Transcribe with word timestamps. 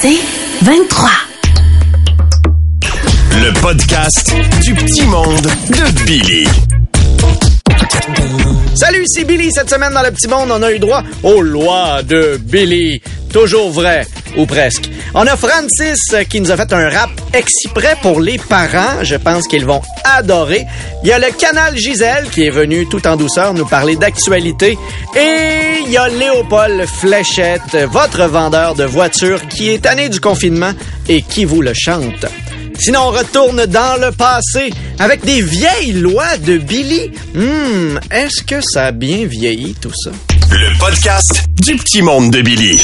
C'est 0.00 0.18
23. 0.62 1.08
Le 3.32 3.60
podcast 3.60 4.34
du 4.62 4.74
petit 4.74 5.02
monde 5.06 5.40
de 5.42 6.04
Billy. 6.04 6.46
Salut, 8.74 9.04
c'est 9.06 9.24
Billy. 9.24 9.50
Cette 9.50 9.70
semaine, 9.70 9.92
dans 9.94 10.02
le 10.02 10.10
petit 10.10 10.28
monde, 10.28 10.50
on 10.50 10.62
a 10.62 10.70
eu 10.72 10.78
droit 10.78 11.02
aux 11.22 11.40
lois 11.40 12.02
de 12.02 12.38
Billy. 12.42 13.00
Toujours 13.36 13.70
vrai, 13.70 14.06
ou 14.38 14.46
presque. 14.46 14.88
On 15.12 15.26
a 15.26 15.36
Francis 15.36 16.00
euh, 16.14 16.24
qui 16.24 16.40
nous 16.40 16.50
a 16.50 16.56
fait 16.56 16.72
un 16.72 16.88
rap 16.88 17.10
exprès 17.34 17.94
pour 18.00 18.18
les 18.18 18.38
parents. 18.38 19.02
Je 19.04 19.16
pense 19.16 19.46
qu'ils 19.46 19.66
vont 19.66 19.82
adorer. 20.04 20.64
Il 21.02 21.10
y 21.10 21.12
a 21.12 21.18
le 21.18 21.30
canal 21.38 21.76
Gisèle 21.76 22.30
qui 22.30 22.44
est 22.44 22.50
venu 22.50 22.88
tout 22.88 23.06
en 23.06 23.14
douceur 23.14 23.52
nous 23.52 23.66
parler 23.66 23.96
d'actualité. 23.96 24.78
Et 25.14 25.82
il 25.84 25.92
y 25.92 25.98
a 25.98 26.08
Léopold 26.08 26.86
Fléchette, 26.86 27.76
votre 27.90 28.24
vendeur 28.24 28.74
de 28.74 28.84
voitures 28.84 29.46
qui 29.48 29.68
est 29.68 29.82
tanné 29.82 30.08
du 30.08 30.18
confinement 30.18 30.72
et 31.06 31.20
qui 31.20 31.44
vous 31.44 31.60
le 31.60 31.74
chante. 31.74 32.24
Sinon, 32.78 33.00
on 33.00 33.10
retourne 33.10 33.66
dans 33.66 34.00
le 34.00 34.12
passé 34.12 34.70
avec 34.98 35.26
des 35.26 35.42
vieilles 35.42 35.92
lois 35.92 36.38
de 36.38 36.56
Billy. 36.56 37.10
Hmm, 37.34 37.98
est-ce 38.10 38.42
que 38.42 38.62
ça 38.62 38.86
a 38.86 38.92
bien 38.92 39.26
vieilli 39.26 39.74
tout 39.74 39.92
ça? 39.94 40.35
Le 40.50 40.78
podcast 40.78 41.44
du 41.64 41.76
petit 41.76 42.02
monde 42.02 42.30
de 42.30 42.40
Billy. 42.40 42.82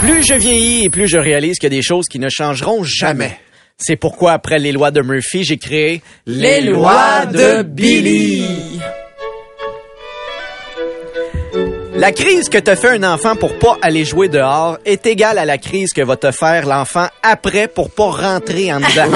Plus 0.00 0.24
je 0.26 0.34
vieillis 0.34 0.84
et 0.84 0.90
plus 0.90 1.08
je 1.08 1.18
réalise 1.18 1.58
qu'il 1.58 1.72
y 1.72 1.74
a 1.74 1.78
des 1.78 1.82
choses 1.82 2.06
qui 2.06 2.18
ne 2.18 2.28
changeront 2.28 2.84
jamais. 2.84 3.38
C'est 3.78 3.96
pourquoi, 3.96 4.32
après 4.32 4.58
les 4.58 4.72
lois 4.72 4.90
de 4.90 5.00
Murphy, 5.00 5.44
j'ai 5.44 5.56
créé 5.56 6.02
Les 6.26 6.60
lois 6.60 7.26
de 7.26 7.62
Billy. 7.62 8.44
La 11.94 12.12
crise 12.12 12.48
que 12.48 12.58
te 12.58 12.74
fait 12.74 12.90
un 12.90 13.02
enfant 13.04 13.36
pour 13.36 13.58
pas 13.58 13.76
aller 13.82 14.04
jouer 14.04 14.28
dehors 14.28 14.78
est 14.84 15.06
égale 15.06 15.38
à 15.38 15.44
la 15.44 15.58
crise 15.58 15.92
que 15.92 16.02
va 16.02 16.16
te 16.16 16.30
faire 16.30 16.66
l'enfant 16.66 17.08
après 17.22 17.68
pour 17.68 17.90
pas 17.90 18.10
rentrer 18.10 18.72
en 18.72 18.80
dedans. 18.80 19.10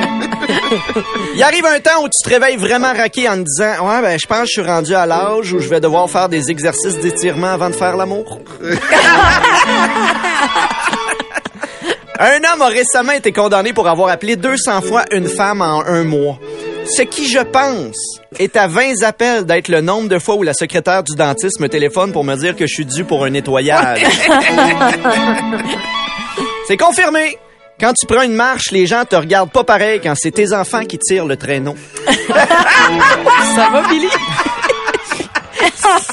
Il 1.34 1.42
arrive 1.42 1.66
un 1.66 1.80
temps 1.80 2.02
où 2.02 2.08
tu 2.08 2.22
te 2.22 2.28
réveilles 2.28 2.56
vraiment 2.56 2.92
raqué 2.92 3.28
en 3.28 3.36
te 3.36 3.42
disant 3.42 3.86
Ouais, 3.88 4.02
ben, 4.02 4.18
je 4.18 4.26
pense 4.26 4.40
que 4.40 4.46
je 4.46 4.52
suis 4.52 4.62
rendu 4.62 4.94
à 4.94 5.06
l'âge 5.06 5.52
où 5.52 5.58
je 5.58 5.68
vais 5.68 5.80
devoir 5.80 6.08
faire 6.10 6.28
des 6.28 6.50
exercices 6.50 6.98
d'étirement 6.98 7.48
avant 7.48 7.70
de 7.70 7.74
faire 7.74 7.96
l'amour. 7.96 8.40
Un 12.18 12.38
homme 12.52 12.62
a 12.62 12.68
récemment 12.68 13.12
été 13.12 13.30
condamné 13.30 13.74
pour 13.74 13.88
avoir 13.88 14.08
appelé 14.08 14.36
200 14.36 14.80
fois 14.82 15.04
une 15.12 15.28
femme 15.28 15.60
en 15.60 15.84
un 15.84 16.04
mois. 16.04 16.38
Ce 16.86 17.02
qui, 17.02 17.28
je 17.28 17.40
pense, 17.40 18.20
est 18.38 18.56
à 18.56 18.68
20 18.68 19.02
appels 19.02 19.44
d'être 19.44 19.68
le 19.68 19.80
nombre 19.80 20.08
de 20.08 20.18
fois 20.18 20.36
où 20.36 20.42
la 20.42 20.54
secrétaire 20.54 21.02
du 21.02 21.14
dentiste 21.14 21.60
me 21.60 21.68
téléphone 21.68 22.12
pour 22.12 22.24
me 22.24 22.36
dire 22.36 22.56
que 22.56 22.66
je 22.66 22.72
suis 22.72 22.86
dû 22.86 23.04
pour 23.04 23.24
un 23.24 23.30
nettoyage. 23.30 24.02
C'est 26.68 26.76
confirmé. 26.76 27.38
Quand 27.78 27.92
tu 27.92 28.06
prends 28.06 28.22
une 28.22 28.34
marche, 28.34 28.70
les 28.72 28.86
gens 28.86 29.04
te 29.04 29.16
regardent 29.16 29.50
pas 29.50 29.64
pareil 29.64 30.00
quand 30.02 30.14
c'est 30.16 30.30
tes 30.30 30.54
enfants 30.54 30.84
qui 30.84 30.98
tirent 30.98 31.26
le 31.26 31.36
traîneau. 31.36 31.74
Ça 33.54 33.68
va, 33.70 33.82
Billy? 33.88 34.08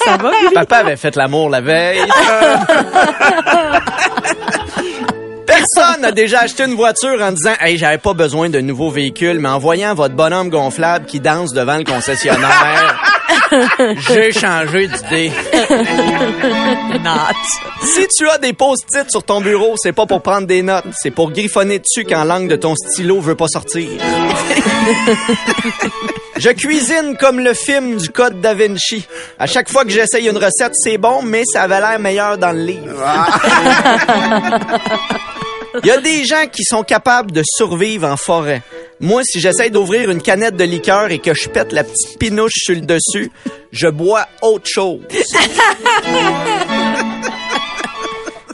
Ça 0.03 0.17
va, 0.17 0.29
Billy? 0.29 0.53
Papa 0.53 0.77
avait 0.77 0.97
fait 0.97 1.15
l'amour 1.15 1.49
la 1.49 1.61
veille. 1.61 2.01
Personne 5.45 6.01
n'a 6.01 6.11
déjà 6.11 6.41
acheté 6.41 6.63
une 6.63 6.75
voiture 6.75 7.21
en 7.21 7.31
disant 7.31 7.53
Hey, 7.61 7.77
j'avais 7.77 7.97
pas 7.97 8.13
besoin 8.13 8.49
de 8.49 8.59
nouveau 8.59 8.89
véhicule, 8.89 9.39
mais 9.39 9.47
en 9.49 9.59
voyant 9.59 9.93
votre 9.93 10.15
bonhomme 10.15 10.49
gonflable 10.49 11.05
qui 11.05 11.21
danse 11.21 11.53
devant 11.53 11.77
le 11.77 11.85
concessionnaire, 11.85 13.12
j'ai 14.07 14.31
changé 14.31 14.87
d'idée. 14.87 15.31
Si 17.83 18.07
tu 18.15 18.29
as 18.29 18.37
des 18.37 18.53
post-it 18.53 19.09
sur 19.09 19.23
ton 19.23 19.41
bureau, 19.41 19.75
c'est 19.77 19.91
pas 19.91 20.05
pour 20.05 20.21
prendre 20.21 20.47
des 20.47 20.61
notes, 20.61 20.85
c'est 21.01 21.11
pour 21.11 21.31
griffonner 21.31 21.79
dessus 21.79 22.05
quand 22.05 22.23
l'angle 22.23 22.47
de 22.47 22.55
ton 22.55 22.75
stylo 22.75 23.19
veut 23.19 23.35
pas 23.35 23.47
sortir. 23.47 23.89
Je 26.37 26.49
cuisine 26.49 27.15
comme 27.19 27.39
le 27.39 27.53
film 27.53 27.97
du 27.97 28.09
Code 28.09 28.41
Da 28.41 28.53
Vinci. 28.53 29.05
À 29.37 29.47
chaque 29.47 29.69
fois 29.69 29.83
que 29.83 29.91
j'essaye 29.91 30.27
une 30.27 30.37
recette, 30.37 30.73
c'est 30.73 30.97
bon, 30.97 31.21
mais 31.21 31.43
ça 31.45 31.63
avait 31.63 31.79
l'air 31.79 31.99
meilleur 31.99 32.37
dans 32.37 32.51
le 32.51 32.63
livre. 32.63 33.03
Il 35.83 35.87
y 35.87 35.91
a 35.91 35.97
des 35.97 36.23
gens 36.23 36.45
qui 36.51 36.63
sont 36.63 36.83
capables 36.83 37.31
de 37.31 37.43
survivre 37.45 38.07
en 38.07 38.17
forêt. 38.17 38.61
Moi, 38.99 39.21
si 39.23 39.39
j'essaye 39.39 39.71
d'ouvrir 39.71 40.09
une 40.11 40.21
canette 40.21 40.55
de 40.55 40.63
liqueur 40.63 41.11
et 41.11 41.19
que 41.19 41.33
je 41.33 41.49
pète 41.49 41.71
la 41.71 41.83
petite 41.83 42.17
pinouche 42.19 42.53
sur 42.55 42.75
le 42.75 42.81
dessus, 42.81 43.31
je 43.71 43.87
bois 43.87 44.27
autre 44.41 44.67
chose. 44.67 45.01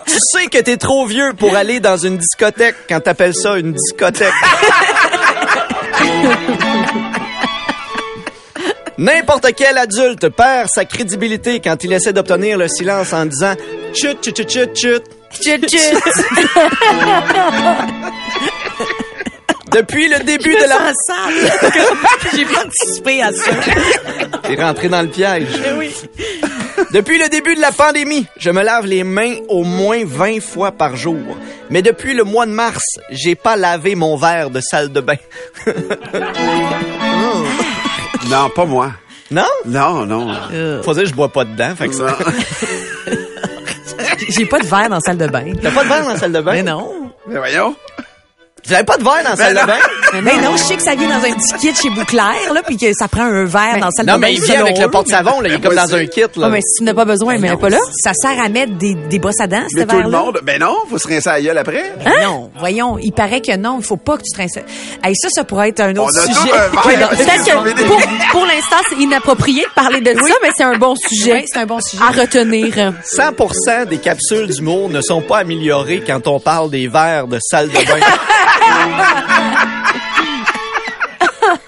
tu 0.06 0.18
sais 0.34 0.48
que 0.48 0.60
t'es 0.60 0.78
trop 0.78 1.06
vieux 1.06 1.34
pour 1.34 1.56
aller 1.56 1.80
dans 1.80 1.98
une 1.98 2.18
discothèque 2.18 2.76
quand 2.88 3.02
t'appelles 3.02 3.36
ça 3.36 3.58
une 3.58 3.74
discothèque. 3.74 4.34
N'importe 8.98 9.54
quel 9.56 9.78
adulte 9.78 10.28
perd 10.30 10.68
sa 10.70 10.84
crédibilité 10.84 11.62
quand 11.62 11.84
il 11.84 11.94
essaie 11.94 12.12
d'obtenir 12.12 12.58
le 12.58 12.68
silence 12.68 13.14
en 13.14 13.26
disant 13.26 13.56
chut 13.94 14.18
chut 14.24 14.36
chut 14.36 14.50
chut 14.50 14.76
chut. 14.76 15.04
Chut, 15.32 15.70
chut. 15.70 15.96
Depuis 19.72 20.08
le 20.08 20.20
début 20.24 20.54
de 20.56 20.68
la 20.68 20.94
salle. 21.06 21.34
J'ai 22.36 22.46
pas 22.46 22.66
anticipé 22.66 23.22
à 23.22 23.32
ça. 23.32 23.52
T'es 24.44 24.56
rentré 24.56 24.90
dans 24.90 25.02
le 25.02 25.08
piège. 25.08 25.48
Eh 25.66 25.74
oui. 25.74 25.94
Depuis 26.94 27.18
le 27.20 27.30
début 27.30 27.56
de 27.56 27.62
la 27.62 27.72
pandémie, 27.72 28.26
je 28.38 28.50
me 28.50 28.64
lave 28.64 28.86
les 28.86 29.04
mains 29.04 29.36
au 29.48 29.64
moins 29.64 30.04
20 30.06 30.42
fois 30.42 30.72
par 30.72 30.96
jour. 30.96 31.18
Mais 31.70 31.82
depuis 31.82 32.14
le 32.14 32.24
mois 32.24 32.46
de 32.46 32.52
mars, 32.52 32.84
j'ai 33.12 33.36
pas 33.36 33.56
lavé 33.56 33.96
mon 33.96 34.16
verre 34.16 34.50
de 34.50 34.60
salle 34.62 34.92
de 34.92 35.02
bain. 35.02 35.18
Non, 38.30 38.48
pas 38.50 38.66
moi. 38.66 38.92
Non? 39.32 39.48
Non, 39.66 40.06
non. 40.06 40.28
Faut 40.84 40.94
dire 40.94 41.04
que 41.04 41.10
je 41.10 41.16
bois 41.16 41.30
pas 41.30 41.46
dedans. 41.46 41.76
Fait 41.76 41.88
que 41.88 41.96
ça... 41.96 42.16
J'ai 44.30 44.46
pas 44.46 44.60
de 44.60 44.66
verre 44.68 44.90
dans 44.90 44.96
la 44.96 45.02
salle 45.02 45.18
de 45.18 45.28
bain. 45.28 45.54
T'as 45.62 45.72
pas 45.72 45.84
de 45.84 45.90
verre 45.90 46.04
dans 46.04 46.10
la 46.10 46.18
salle 46.18 46.32
de 46.34 46.42
bain? 46.42 46.52
Mais 46.52 46.64
non. 46.64 47.12
Mais 47.28 47.38
voyons. 47.40 47.76
Vous 48.66 48.74
avez 48.74 48.84
pas 48.84 48.98
de 48.98 49.04
verre 49.04 49.24
dans 49.24 49.30
la 49.32 49.36
salle 49.36 49.56
de 49.56 49.66
bain? 49.66 49.78
Mais 50.24 50.38
non, 50.42 50.52
je 50.58 50.64
sais 50.64 50.76
que 50.76 50.82
ça 50.82 50.96
vient 50.96 51.08
dans 51.10 51.24
un 51.26 51.32
petit 51.34 51.54
kit 51.60 51.76
chez 51.76 51.90
Bouclair, 51.90 52.54
là, 52.54 52.62
puis 52.66 52.78
que 52.78 52.88
ça 52.94 53.08
prend 53.08 53.24
un 53.24 53.46
verre 53.46 53.78
dans 53.80 53.86
la 53.88 53.92
salle 53.92 54.06
Non, 54.06 54.16
de 54.16 54.20
bain. 54.22 54.28
mais 54.28 54.34
il 54.34 54.42
vient 54.42 54.62
avec 54.62 54.78
le 54.78 54.90
porte-savon, 54.90 55.42
là. 55.42 55.50
Il 55.50 55.56
est 55.56 55.62
comme 55.62 55.76
dans 55.76 55.96
un 55.96 56.06
kit, 56.06 56.22
là. 56.22 56.28
Ah, 56.44 56.50
mais 56.50 56.62
si 56.62 56.80
tu 56.80 56.84
n'as 56.84 56.94
pas 56.94 57.06
besoin, 57.06 57.38
mais, 57.38 57.50
non, 57.50 57.58
pas 57.58 57.70
là. 57.70 57.78
Ça 58.04 58.12
sert 58.14 58.42
à 58.44 58.50
mettre 58.50 58.74
des, 58.74 58.96
des 58.96 59.20
brosses 59.20 59.40
à 59.40 59.48
dents, 59.48 59.64
ce 59.72 59.78
Mais 59.80 59.86
tout 59.86 59.98
le 60.02 60.10
monde. 60.10 60.40
Ben 60.44 60.60
non, 60.60 60.76
faut 60.90 60.98
se 60.98 61.08
rincer 61.08 61.30
la 61.30 61.42
gueule 61.42 61.58
après. 61.58 61.94
Hein? 62.06 62.12
Non, 62.24 62.52
voyons, 62.58 62.98
il 62.98 63.12
paraît 63.12 63.42
que 63.42 63.56
non, 63.56 63.78
il 63.80 63.86
faut 63.86 63.98
pas 63.98 64.18
que 64.18 64.24
tu 64.24 64.32
te 64.32 64.38
rinces. 64.42 64.58
Hey, 65.04 65.14
ça, 65.16 65.30
ça 65.30 65.44
pourrait 65.44 65.70
être 65.70 65.80
un 65.82 65.96
autre 65.96 66.12
On 66.16 66.18
a 66.18 66.22
sujet. 66.22 66.52
non, 67.00 67.08
Peut-être 67.10 67.46
que 67.76 67.84
pour, 67.88 68.02
pour 68.32 68.46
l'instant, 68.46 68.78
c'est 68.90 68.98
inapproprié 68.98 69.64
de 69.64 69.74
parler 69.74 70.02
de 70.02 70.14
ça, 70.14 70.34
mais 70.42 70.50
c'est 70.56 70.64
un 70.64 70.78
bon 70.78 70.96
sujet. 70.96 71.46
c'est 71.52 71.60
un 71.60 71.66
bon 71.66 71.80
sujet. 71.82 72.04
À 72.04 72.12
retenir. 72.12 72.94
100% 73.06 73.86
des 73.88 73.98
capsules 73.98 74.48
d'humour 74.48 74.90
ne 74.90 75.02
sont 75.02 75.22
pas 75.22 75.38
améliorées 75.40 76.04
quand 76.06 76.28
on 76.28 76.40
parle 76.40 76.70
des 76.70 76.88
verres 76.88 77.28
de 77.28 77.40
salle 77.42 77.70
de 77.70 77.74
bain. 77.74 78.00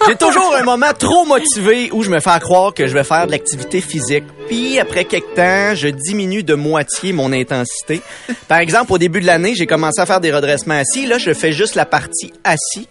J'ai 0.07 0.16
toujours 0.16 0.56
un 0.56 0.63
moment 0.63 0.94
trop 0.97 1.25
motivé 1.25 1.89
où 1.91 2.03
je 2.03 2.09
me 2.09 2.19
fais 2.19 2.39
croire 2.39 2.73
que 2.73 2.88
je 2.88 2.94
vais 2.94 3.03
faire 3.03 3.28
de 3.28 3.31
l'activité 3.31 3.81
physique. 3.81 4.23
Puis 4.47 4.79
après 4.79 5.06
quelque 5.06 5.35
temps, 5.35 5.75
je 5.75 5.88
diminue 5.88 6.44
de 6.44 6.56
moitié 6.56 7.13
mon 7.13 7.31
intensité. 7.31 8.01
Par 8.47 8.59
exemple, 8.59 8.94
au 8.94 8.97
début 8.97 9.22
de 9.22 9.28
l'année, 9.28 9.53
j'ai 9.56 9.67
commencé 9.67 10.01
à 10.01 10.06
faire 10.06 10.19
des 10.19 10.31
redressements 10.31 10.75
assis. 10.75 11.06
Là, 11.06 11.17
je 11.17 11.34
fais 11.34 11.51
juste 11.51 11.75
la 11.75 11.85
partie 11.85 12.34
assis. 12.44 12.88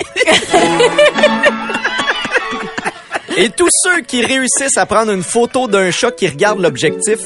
Et 3.36 3.48
tous 3.48 3.70
ceux 3.84 4.00
qui 4.02 4.24
réussissent 4.24 4.76
à 4.76 4.86
prendre 4.86 5.12
une 5.12 5.22
photo 5.22 5.66
d'un 5.66 5.90
chat 5.90 6.10
qui 6.10 6.28
regarde 6.28 6.60
l'objectif 6.60 7.20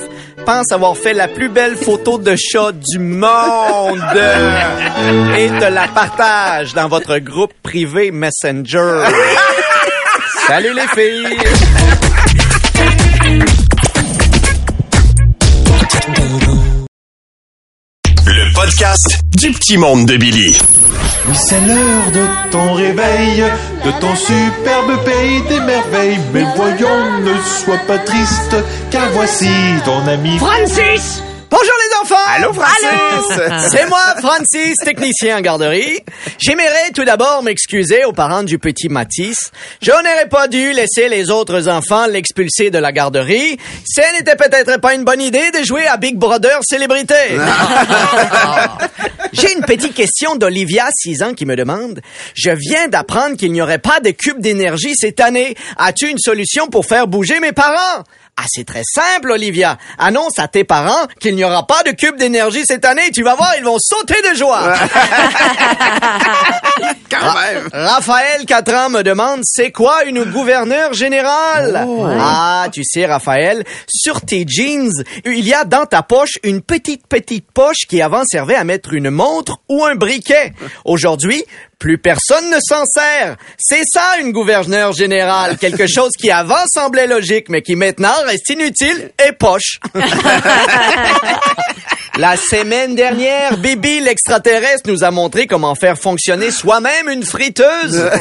pensent 0.45 0.71
avoir 0.71 0.97
fait 0.97 1.15
la 1.15 1.28
plus 1.28 1.49
belle 1.49 1.77
photo 1.77 2.19
de 2.19 2.37
chat 2.37 2.72
du 2.72 2.99
monde 2.99 3.98
et 5.36 5.48
te 5.48 5.65
la 5.65 5.89
partagent 5.89 6.75
dans 6.75 6.89
votre 6.89 7.19
groupe 7.19 7.53
privé 7.63 8.10
Messenger. 8.13 9.03
Salut 10.47 10.75
les 10.75 10.87
filles! 10.95 11.39
Le 18.27 18.55
podcast 18.55 19.21
du 19.37 19.51
petit 19.53 19.79
monde 19.79 20.05
de 20.07 20.19
Billy. 20.19 20.59
Oui, 21.27 21.35
c'est 21.35 21.61
l'heure 21.63 22.11
de 22.13 22.51
ton 22.51 22.75
réveil, 22.75 23.43
de 23.85 23.91
ton 24.01 24.15
superbe 24.15 25.03
pays 25.05 25.43
des 25.49 25.61
merveilles. 25.61 26.19
Mais 26.35 26.45
voyons, 26.57 27.21
ne 27.23 27.35
sois 27.43 27.81
pas 27.87 27.99
triste, 27.99 28.57
car 28.91 29.09
voici 29.13 29.49
ton 29.87 30.07
ami 30.07 30.39
Bonjour 31.56 31.74
les 31.84 32.01
enfants! 32.03 32.24
Allô, 32.34 32.53
Francis? 32.53 33.71
C'est 33.71 33.89
moi, 33.89 34.01
Francis, 34.18 34.74
technicien 34.84 35.39
en 35.39 35.41
garderie. 35.41 36.01
J'aimerais 36.41 36.91
tout 36.92 37.04
d'abord 37.04 37.45
m'excuser 37.45 38.04
aux 38.04 38.12
parents 38.12 38.42
du 38.42 38.59
petit 38.59 38.89
Matisse. 38.89 39.53
Je 39.80 39.92
n'aurais 39.92 40.28
pas 40.28 40.48
dû 40.48 40.72
laisser 40.72 41.09
les 41.09 41.30
autres 41.30 41.68
enfants 41.68 42.06
l'expulser 42.09 42.71
de 42.72 42.78
la 42.78 42.91
garderie. 42.91 43.56
Ce 43.86 44.18
n'était 44.18 44.34
peut-être 44.34 44.80
pas 44.80 44.95
une 44.95 45.04
bonne 45.04 45.21
idée 45.21 45.53
de 45.53 45.62
jouer 45.65 45.86
à 45.86 45.97
Big 45.97 46.16
Brother 46.16 46.59
Célébrité. 46.68 47.15
J'ai 49.33 49.53
une 49.53 49.65
petite 49.65 49.95
question 49.95 50.34
d'Olivia, 50.34 50.89
6 50.92 51.22
ans, 51.22 51.34
qui 51.34 51.47
me 51.47 51.54
demande, 51.54 52.00
je 52.34 52.50
viens 52.50 52.89
d'apprendre 52.89 53.36
qu'il 53.36 53.53
n'y 53.53 53.62
aurait 53.62 53.78
pas 53.78 54.00
de 54.00 54.10
cube 54.10 54.41
d'énergie 54.41 54.95
cette 54.97 55.21
année. 55.21 55.54
As-tu 55.77 56.09
une 56.09 56.18
solution 56.18 56.66
pour 56.66 56.84
faire 56.84 57.07
bouger 57.07 57.39
mes 57.39 57.53
parents? 57.53 58.03
Ah, 58.36 58.47
c'est 58.48 58.66
très 58.66 58.83
simple, 58.84 59.31
Olivia. 59.31 59.78
Annonce 59.97 60.39
à 60.39 60.48
tes 60.48 60.65
parents 60.65 61.07
qu'il 61.21 61.36
n'y 61.36 61.45
aura 61.45 61.66
pas 61.69 61.84
de 61.84 61.92
cube 61.92 62.16
d'énergie 62.16 62.65
cette 62.66 62.84
année. 62.84 63.10
Tu 63.13 63.22
vas 63.22 63.36
voir, 63.36 63.53
ils 63.59 63.65
vont 63.65 63.78
sauter 63.78 64.21
de 64.28 64.34
joie. 64.36 64.75
Quand 67.10 67.34
même. 67.34 67.69
Raphaël, 67.72 68.45
4 68.45 68.75
ans, 68.75 68.91
me 68.91 69.03
demande, 69.03 69.42
c'est 69.45 69.71
quoi 69.71 70.03
une 70.04 70.25
gouverneure 70.25 70.95
générale? 70.95 71.86
Ah, 72.19 72.66
tu 72.72 72.83
sais, 72.84 73.07
Raphaël, 73.07 73.65
sur 73.89 74.21
tes 74.21 74.45
jeans, 74.48 74.91
il 75.25 75.47
y 75.47 75.54
a 75.54 75.65
dans 75.65 75.86
ta 75.86 76.03
poche 76.03 76.39
une 76.42 76.60
petite, 76.60 77.07
petite 77.07 77.47
poche 77.53 77.86
qui 77.89 78.03
avant 78.03 78.25
servait 78.25 78.57
à 78.57 78.65
mettre 78.65 78.95
une 78.95 79.10
montre 79.10 79.59
ou 79.69 79.84
un 79.84 79.95
briquet. 79.95 80.53
Aujourd'hui, 80.84 81.45
plus 81.84 81.98
personne 81.98 82.48
ne 82.48 82.57
s'en 82.66 82.83
sert. 82.86 83.36
C'est 83.59 83.83
ça, 83.84 84.16
une 84.19 84.33
gouverneure 84.33 84.95
générale. 84.95 85.59
Quelque 85.60 85.86
chose 85.86 86.13
qui 86.19 86.31
avant 86.31 86.65
semblait 86.66 87.07
logique, 87.07 87.51
mais 87.51 87.60
qui 87.60 87.77
maintenant 87.77 88.15
reste 88.25 88.48
inutile 88.48 89.10
et 89.22 89.33
poche. 89.33 89.81
La 92.16 92.39
semaine 92.39 92.95
dernière, 92.95 93.59
Bibi 93.59 94.01
l'extraterrestre 94.01 94.89
nous 94.89 95.04
a 95.04 95.10
montré 95.10 95.47
comment 95.47 95.75
faire 95.75 95.98
fonctionner 95.98 96.51
soi-même 96.51 97.10
une 97.10 97.22
friteuse. 97.22 98.10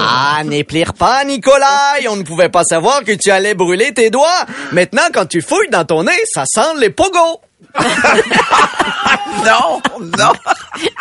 Ah, 0.00 0.42
n'éplire 0.44 0.94
pas, 0.94 1.24
Nicolas. 1.24 1.96
On 2.08 2.16
ne 2.16 2.22
pouvait 2.22 2.48
pas 2.48 2.62
savoir 2.62 3.02
que 3.02 3.12
tu 3.12 3.30
allais 3.30 3.54
brûler 3.54 3.92
tes 3.92 4.08
doigts. 4.08 4.46
Maintenant, 4.70 5.02
quand 5.12 5.26
tu 5.26 5.42
fouilles 5.42 5.68
dans 5.70 5.84
ton 5.84 6.04
nez, 6.04 6.12
ça 6.32 6.44
sent 6.46 6.78
les 6.78 6.90
pogos. 6.90 7.40
Non, 9.44 9.80
non. 10.00 10.32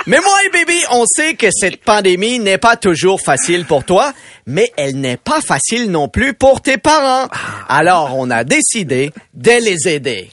Mais 0.06 0.20
moi 0.20 0.38
et 0.46 0.50
Bibi, 0.50 0.80
on 0.92 1.06
sait 1.06 1.34
que 1.36 1.48
cette 1.52 1.84
pandémie 1.84 2.40
n'est 2.40 2.58
pas 2.58 2.76
toujours 2.78 3.20
facile 3.22 3.66
pour 3.66 3.84
toi, 3.84 4.14
mais 4.46 4.72
elle 4.78 5.00
n'est 5.00 5.18
pas 5.18 5.42
facile 5.42 5.92
non 5.92 6.08
plus 6.08 6.34
pour 6.34 6.62
tes 6.62 6.78
parents. 6.78 7.28
Alors, 7.68 8.16
on 8.16 8.30
a 8.30 8.44
décidé 8.44 9.12
de 9.34 9.52
les 9.52 9.88
aider. 9.88 10.32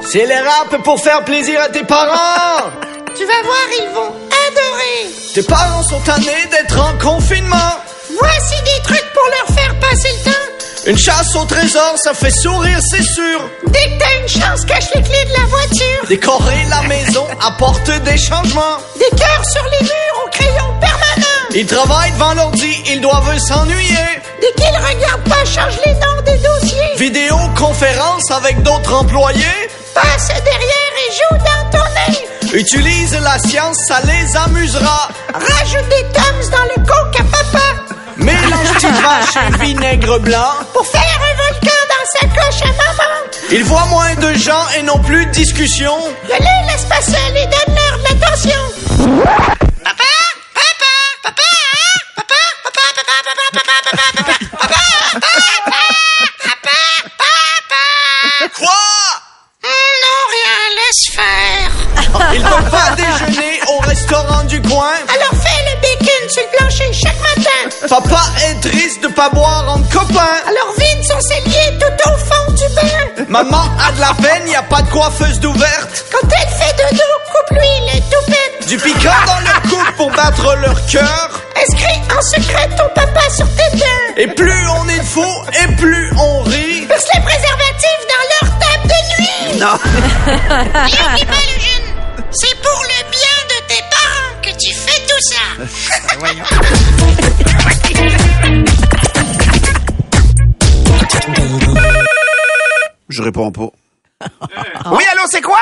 C'est 0.00 0.26
les 0.26 0.38
rap 0.38 0.82
pour 0.82 1.00
faire 1.00 1.24
plaisir 1.24 1.60
à 1.62 1.68
tes 1.68 1.84
parents. 1.84 2.70
Tu 3.16 3.24
vas 3.24 3.42
voir, 3.42 3.66
ils 3.80 3.94
vont 3.94 4.12
adorer. 4.48 5.14
Tes 5.34 5.42
parents 5.42 5.82
sont 5.82 6.00
tannés 6.00 6.46
d'être 6.50 6.78
en 6.78 6.98
confinement. 6.98 7.72
Voici 8.18 8.54
des 8.62 8.82
trucs 8.82 9.12
pour 9.12 9.24
leur 9.24 9.56
faire 9.56 9.78
passer 9.80 10.08
le 10.18 10.24
temps. 10.30 10.65
Une 10.86 10.96
chasse 10.96 11.34
au 11.34 11.44
trésor, 11.44 11.94
ça 11.96 12.14
fait 12.14 12.30
sourire, 12.30 12.78
c'est 12.88 13.02
sûr. 13.02 13.50
Dès 13.66 13.84
que 13.86 13.98
t'as 13.98 14.20
une 14.22 14.28
chance, 14.28 14.64
cache 14.64 14.84
les 14.94 15.02
clés 15.02 15.24
de 15.24 15.32
la 15.40 15.46
voiture. 15.46 16.06
Décorer 16.08 16.64
la 16.70 16.82
maison 16.82 17.26
apporte 17.44 17.90
des 18.04 18.16
changements. 18.16 18.78
Des 18.94 19.16
cœurs 19.16 19.44
sur 19.52 19.64
les 19.64 19.84
murs 19.84 20.24
au 20.24 20.30
crayon 20.30 20.78
permanent. 20.80 21.50
Ils 21.56 21.66
travaillent 21.66 22.12
devant 22.12 22.34
l'ordi, 22.34 22.82
ils 22.86 23.00
doivent 23.00 23.36
s'ennuyer. 23.36 24.06
Dès 24.40 24.52
qu'ils 24.62 24.76
regardent 24.76 25.28
pas, 25.28 25.44
change 25.44 25.74
les 25.84 25.92
noms 25.94 26.22
des 26.24 26.38
dossiers. 26.38 26.94
Vidéoconférence 26.98 28.30
avec 28.30 28.62
d'autres 28.62 28.94
employés. 28.94 29.42
Passe 29.92 30.28
derrière 30.28 30.92
et 31.08 31.12
joue 31.12 31.38
dans 31.38 31.78
ton 31.78 31.84
nez. 31.94 32.58
Utilise 32.60 33.18
la 33.24 33.40
science, 33.40 33.78
ça 33.88 33.98
les 34.04 34.36
amusera. 34.36 35.08
Rajoute 35.34 35.88
des 35.88 36.04
toms 36.12 36.50
dans 36.52 36.64
le 36.76 36.86
coke 36.86 37.20
à 37.20 37.24
papa. 37.24 37.85
Mélange 38.16 38.72
petite 38.74 38.90
vache 39.02 39.36
et 39.36 39.64
vinaigre 39.64 40.18
blanc. 40.20 40.52
Pour 40.72 40.86
faire 40.86 41.02
un 41.02 41.34
volcan 41.36 41.80
dans 41.90 42.06
sa 42.20 42.26
coche 42.28 42.62
à 42.62 42.66
maman. 42.66 43.12
Ils 43.50 43.64
voient 43.64 43.84
moins 43.86 44.14
de 44.14 44.32
gens 44.34 44.66
et 44.78 44.82
non 44.82 44.98
plus 45.00 45.26
de 45.26 45.30
discussions. 45.32 45.98
Ne 46.24 46.30
les 46.32 46.72
laisse 46.72 46.84
pas 46.84 47.02
seuls 47.02 47.36
et 47.36 47.46
donne-leur 47.46 47.98
de 47.98 48.04
l'attention. 48.04 48.60
Papa, 49.84 50.12
papa, 50.54 50.92
papa, 51.22 51.42
hein? 51.72 52.00
papa, 52.16 52.34
papa, 52.64 52.80
papa, 52.94 53.12
papa, 53.22 53.52
papa, 53.52 53.74
papa, 53.82 54.02
papa, 54.22 54.66
papa, 54.66 54.78
papa, 56.42 56.42
papa, 56.42 56.78
papa. 57.18 58.48
Quoi? 58.56 58.82
Hum, 59.64 59.92
Non, 60.02 60.20
rien, 60.34 60.58
laisse 60.76 61.04
faire. 61.14 62.32
Ils 62.34 62.42
peuvent 62.42 62.70
pas 62.70 62.90
déjeuner 62.96 63.60
au 63.68 63.78
restaurant 63.78 64.44
du 64.44 64.60
coin. 64.62 64.92
Alors 65.08 65.34
fais 65.42 65.62
le 65.70 65.80
bacon 65.80 66.28
sur 66.30 66.42
le 66.42 66.56
plancher 66.58 66.92
chaque. 66.92 67.15
Papa 67.88 68.22
est 68.48 68.60
triste 68.60 69.02
de 69.02 69.08
pas 69.08 69.28
boire 69.28 69.64
entre 69.68 69.88
copains. 69.90 70.40
Alors 70.46 70.74
vide 70.78 71.04
son 71.04 71.20
cellier 71.20 71.78
tout 71.78 72.10
au 72.10 72.16
fond 72.16 72.52
du 72.52 72.74
bain. 72.74 73.24
Maman 73.28 73.64
a 73.86 73.92
de 73.92 74.00
la 74.00 74.14
peine, 74.14 74.48
y 74.48 74.56
a 74.56 74.62
pas 74.62 74.82
de 74.82 74.90
coiffeuse 74.90 75.38
d'ouverte. 75.40 76.04
Quand 76.10 76.26
elle 76.26 76.48
fait 76.48 76.74
dodo, 76.76 77.04
coupe-lui 77.32 77.92
les 77.92 78.00
toupettes. 78.02 78.68
Du 78.68 78.78
piquant 78.78 79.10
dans 79.26 79.40
leur 79.40 79.62
coupe 79.62 79.96
pour 79.96 80.10
battre 80.10 80.56
leur 80.56 80.86
cœur. 80.86 81.30
Inscris 81.62 82.00
en 82.16 82.22
secret 82.22 82.68
ton 82.76 82.88
papa 82.94 83.30
sur 83.30 83.46
tes 83.54 83.76
dents. 83.76 84.16
Et 84.16 84.26
plus 84.28 84.68
on 84.80 84.88
est 84.88 85.04
faux, 85.04 85.44
et 85.62 85.76
plus 85.76 86.12
on 86.18 86.42
rit. 86.42 86.86
Perce 86.88 87.06
les 87.14 87.20
préservatifs 87.20 88.06
dans 88.12 88.24
leur 88.32 88.58
table 88.58 88.88
de 88.88 89.00
nuit. 89.22 89.60
Non. 89.60 89.78
N'oublie 90.26 91.26
pas 91.26 91.44
le 91.54 91.60
jeune. 91.60 91.88
C'est 92.32 92.60
pour 92.60 92.82
le 92.82 93.10
bien 93.10 93.15
tout 95.16 95.22
ça. 95.22 95.40
Je 103.08 103.22
réponds 103.22 103.52
pas. 103.52 103.68
Oui, 104.90 105.04
allô, 105.12 105.22
c'est 105.28 105.42
quoi? 105.42 105.60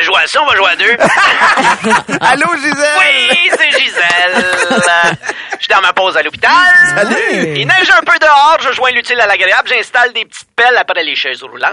Jouer 0.00 0.16
à 0.22 0.26
ça, 0.26 0.42
on 0.42 0.46
va 0.46 0.56
jouer 0.56 0.68
à 0.68 0.76
deux. 0.76 0.96
Allô, 2.20 2.46
Gisèle? 2.56 2.98
Oui, 3.00 3.50
c'est 3.58 3.70
Gisèle. 3.80 4.44
Je 5.52 5.58
suis 5.58 5.68
dans 5.70 5.80
ma 5.80 5.92
pause 5.92 6.16
à 6.16 6.22
l'hôpital. 6.22 6.52
Salut. 6.94 7.56
Il 7.56 7.66
neige 7.66 7.90
un 7.90 8.02
peu 8.04 8.18
dehors, 8.18 8.58
je 8.60 8.72
joins 8.72 8.90
l'utile 8.92 9.20
à 9.20 9.26
l'agréable, 9.26 9.68
j'installe 9.68 10.12
des 10.12 10.24
petites 10.24 10.48
pelles 10.54 10.76
après 10.76 11.02
les 11.02 11.16
chaises 11.16 11.42
roulantes. 11.42 11.72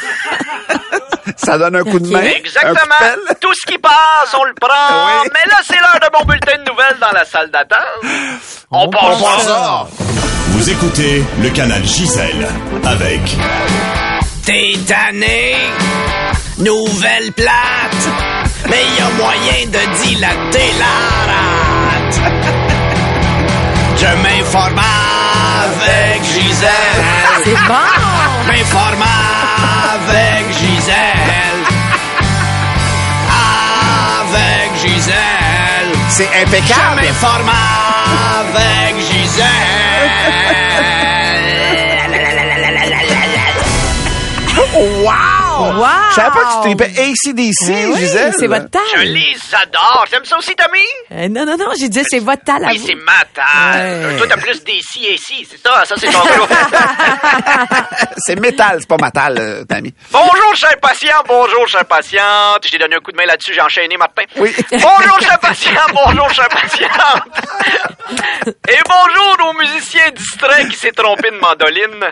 Ça 1.36 1.58
donne 1.58 1.76
un 1.76 1.84
coup 1.84 1.98
de 1.98 2.08
main. 2.08 2.18
Un 2.18 2.22
coup 2.22 2.28
de 2.28 2.36
Exactement. 2.38 3.34
Tout 3.40 3.54
ce 3.54 3.66
qui 3.70 3.78
passe, 3.78 4.34
on 4.38 4.44
le 4.44 4.54
prend. 4.54 4.68
Oui. 5.22 5.30
Mais 5.32 5.50
là, 5.50 5.56
c'est 5.66 5.76
l'heure 5.78 6.00
de 6.00 6.18
mon 6.18 6.24
bulletin 6.24 6.58
de 6.58 6.70
nouvelles 6.70 6.96
dans 7.00 7.12
la 7.12 7.24
salle 7.24 7.50
d'attente. 7.50 7.78
On, 8.70 8.88
passe 8.88 9.02
On 9.02 9.22
passe 9.22 9.42
ça. 9.42 9.48
ça. 9.48 9.86
Vous 10.48 10.70
écoutez 10.70 11.24
le 11.40 11.50
canal 11.50 11.84
Gisèle 11.84 12.46
avec 12.84 13.20
T'es 14.44 14.74
tanné, 14.86 15.54
nouvelle 16.58 17.32
plate, 17.32 18.08
mais 18.68 18.82
y 18.98 19.00
a 19.00 19.10
moyen 19.16 19.66
de 19.66 20.02
dilater 20.02 20.72
la 20.78 20.96
rate. 21.30 22.20
Je 23.96 24.06
m'informe 24.22 24.80
avec 25.62 26.24
Gisèle. 26.24 27.04
C'est 27.44 27.54
bon! 27.68 28.48
M'informe 28.48 29.02
avec 29.02 29.59
Gisèle. 30.90 31.64
Avec 34.20 34.70
Gisèle. 34.80 35.92
C'est 36.08 36.28
impeccable. 36.42 37.02
m'informe 37.02 37.50
avec 38.48 39.00
Gisèle. 39.00 39.46
Wow! 45.02 45.39
Wow! 45.60 45.86
Je 46.10 46.14
savais 46.14 46.30
pas 46.30 46.40
que 46.44 46.54
tu 46.54 46.60
tripais 46.76 47.00
ACDC, 47.00 47.68
Eh 47.68 47.86
oui, 47.86 47.98
Gisèle. 47.98 48.32
c'est 48.38 48.46
votre 48.46 48.64
Je 48.64 48.68
talle. 48.96 49.06
les 49.12 49.36
adore. 49.62 50.06
T'aimes 50.10 50.24
ça 50.24 50.38
aussi, 50.38 50.54
Tommy? 50.56 50.78
Euh, 51.12 51.28
non, 51.28 51.44
non, 51.44 51.56
non, 51.56 51.66
j'ai 51.78 51.88
dit 51.88 52.02
c'est 52.08 52.18
votre 52.20 52.44
talle 52.44 52.64
à 52.64 52.68
Oui, 52.68 52.78
vous. 52.78 52.86
c'est 52.86 52.94
ma 52.94 53.24
taille. 53.34 54.04
Ouais. 54.06 54.16
Toi, 54.16 54.26
t'as 54.28 54.36
plus 54.38 54.64
des 54.64 54.80
si 54.82 55.06
et 55.06 55.16
si, 55.18 55.46
c'est 55.50 55.60
ça? 55.62 55.84
Ça, 55.84 55.94
c'est 55.98 56.08
ton. 56.10 56.18
C'est 58.26 58.38
métal, 58.38 58.76
c'est 58.80 58.88
pas 58.88 58.98
matal, 58.98 59.36
euh, 59.38 59.64
Tammy. 59.64 59.94
Bonjour, 60.10 60.54
cher 60.54 60.74
patient. 60.80 61.14
Bonjour, 61.26 61.66
cher 61.68 61.84
patiente. 61.86 62.60
Je 62.64 62.70
t'ai 62.70 62.78
donné 62.78 62.96
un 62.96 63.00
coup 63.00 63.12
de 63.12 63.16
main 63.16 63.24
là-dessus. 63.24 63.54
J'ai 63.54 63.62
enchaîné, 63.62 63.96
Martin. 63.96 64.24
Oui. 64.36 64.54
Bonjour, 64.72 65.20
cher 65.20 65.38
patient. 65.38 65.72
Bonjour, 65.94 66.28
cher 66.30 66.48
patiente. 66.48 67.22
Et 68.68 68.78
bonjour 68.86 69.48
aux 69.48 69.52
musiciens 69.58 70.10
distraits 70.14 70.68
qui 70.68 70.76
s'est 70.76 70.92
trompé 70.92 71.30
de 71.30 71.36
mandoline. 71.38 72.04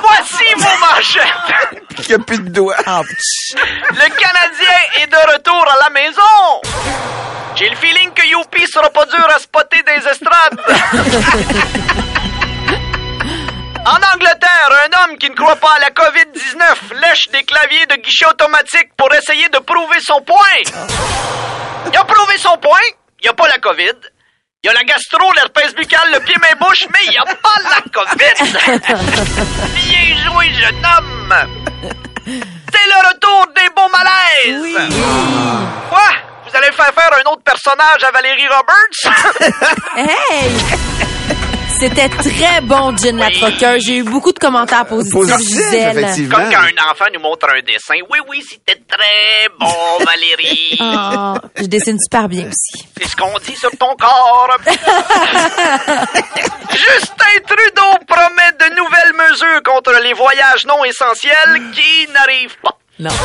Voici 0.00 0.44
vos 0.56 0.86
manchettes. 0.94 1.82
Il 2.04 2.10
y 2.10 2.14
a 2.14 2.18
plus 2.18 2.38
de 2.40 2.48
doigts. 2.50 2.76
Le 2.86 4.08
Canadien 4.08 4.78
est 5.02 5.06
de 5.06 5.32
retour 5.32 5.64
à 5.68 5.76
la 5.84 5.90
maison. 5.90 6.60
J'ai 7.56 7.68
le 7.68 7.76
feeling 7.76 8.12
que 8.12 8.26
Youpi 8.26 8.66
sera 8.66 8.90
pas 8.90 9.06
dur 9.06 9.26
à 9.34 9.38
spotter 9.38 9.82
des 9.82 10.06
estrades. 10.06 10.60
En 13.86 13.96
Angleterre, 14.14 14.70
un 14.84 15.04
homme 15.04 15.16
qui 15.16 15.30
ne 15.30 15.34
croit 15.34 15.56
pas 15.56 15.72
à 15.76 15.78
la 15.78 15.88
COVID-19 15.90 17.00
lèche 17.00 17.28
des 17.32 17.42
claviers 17.44 17.86
de 17.86 17.94
guichet 17.94 18.26
automatique 18.26 18.90
pour 18.98 19.08
essayer 19.14 19.48
de 19.48 19.58
prouver 19.60 19.98
son 20.00 20.20
point. 20.20 20.36
Il 21.90 21.96
a 21.96 22.04
prouvé 22.04 22.36
son 22.36 22.58
point, 22.58 22.78
il 23.20 23.24
n'y 23.24 23.28
a 23.28 23.32
pas 23.32 23.48
la 23.48 23.56
COVID. 23.58 23.94
Il 24.62 24.66
y 24.66 24.68
a 24.68 24.74
la 24.74 24.84
gastro, 24.84 25.32
l'herpès 25.34 25.74
buccale, 25.74 26.12
le 26.12 26.20
pied 26.20 26.34
main 26.36 26.56
bouche, 26.60 26.86
mais 26.90 26.98
il 27.06 27.10
n'y 27.12 27.16
a 27.16 27.24
pas 27.24 27.62
la 27.64 27.80
COVID. 27.90 28.36
Bien 29.74 30.16
joué, 30.22 30.50
jeune 30.52 30.84
homme. 30.84 31.34
Le 33.00 33.08
retour 33.08 33.46
des 33.54 33.68
beaux 33.76 33.88
malaises. 33.92 34.90
Quoi? 35.88 36.00
Vous 36.50 36.56
allez 36.56 36.72
faire 36.72 36.92
faire 36.94 37.10
un 37.24 37.30
autre 37.30 37.42
personnage 37.44 38.02
à 38.06 38.10
Valérie 38.10 38.48
Roberts? 38.48 39.54
Hey! 39.96 40.50
C'était 41.80 42.08
très 42.08 42.60
bon, 42.62 42.92
la 43.14 43.30
troqueur. 43.30 43.74
J'ai 43.78 43.98
eu 43.98 44.02
beaucoup 44.02 44.32
de 44.32 44.38
commentaires 44.40 44.84
positifs, 44.84 45.14
Positif, 45.14 45.56
Gisèle. 45.58 45.98
effectivement. 45.98 46.36
Comme 46.38 46.50
quand 46.50 46.58
un 46.62 46.90
enfant 46.90 47.04
nous 47.14 47.20
montre 47.20 47.46
un 47.54 47.60
dessin. 47.60 47.94
Oui, 48.10 48.18
oui, 48.28 48.42
c'était 48.48 48.80
très 48.88 49.48
bon, 49.60 49.66
Valérie. 50.04 50.76
Ah, 50.80 51.34
je 51.56 51.66
dessine 51.66 51.98
super 52.00 52.28
bien 52.28 52.48
aussi. 52.48 52.84
C'est 53.00 53.08
ce 53.08 53.14
qu'on 53.14 53.38
dit 53.38 53.54
sur 53.54 53.70
ton 53.78 53.94
corps. 53.94 54.56
Justin 56.70 57.38
Trudeau 57.46 57.98
promet 58.08 58.52
de 58.58 58.74
nouvelles 58.74 59.14
mesures 59.30 59.62
contre 59.64 59.92
les 60.02 60.14
voyages 60.14 60.66
non 60.66 60.84
essentiels 60.84 61.62
qui 61.74 62.08
n'arrivent 62.12 62.56
pas. 62.62 62.74
Non. 62.98 63.10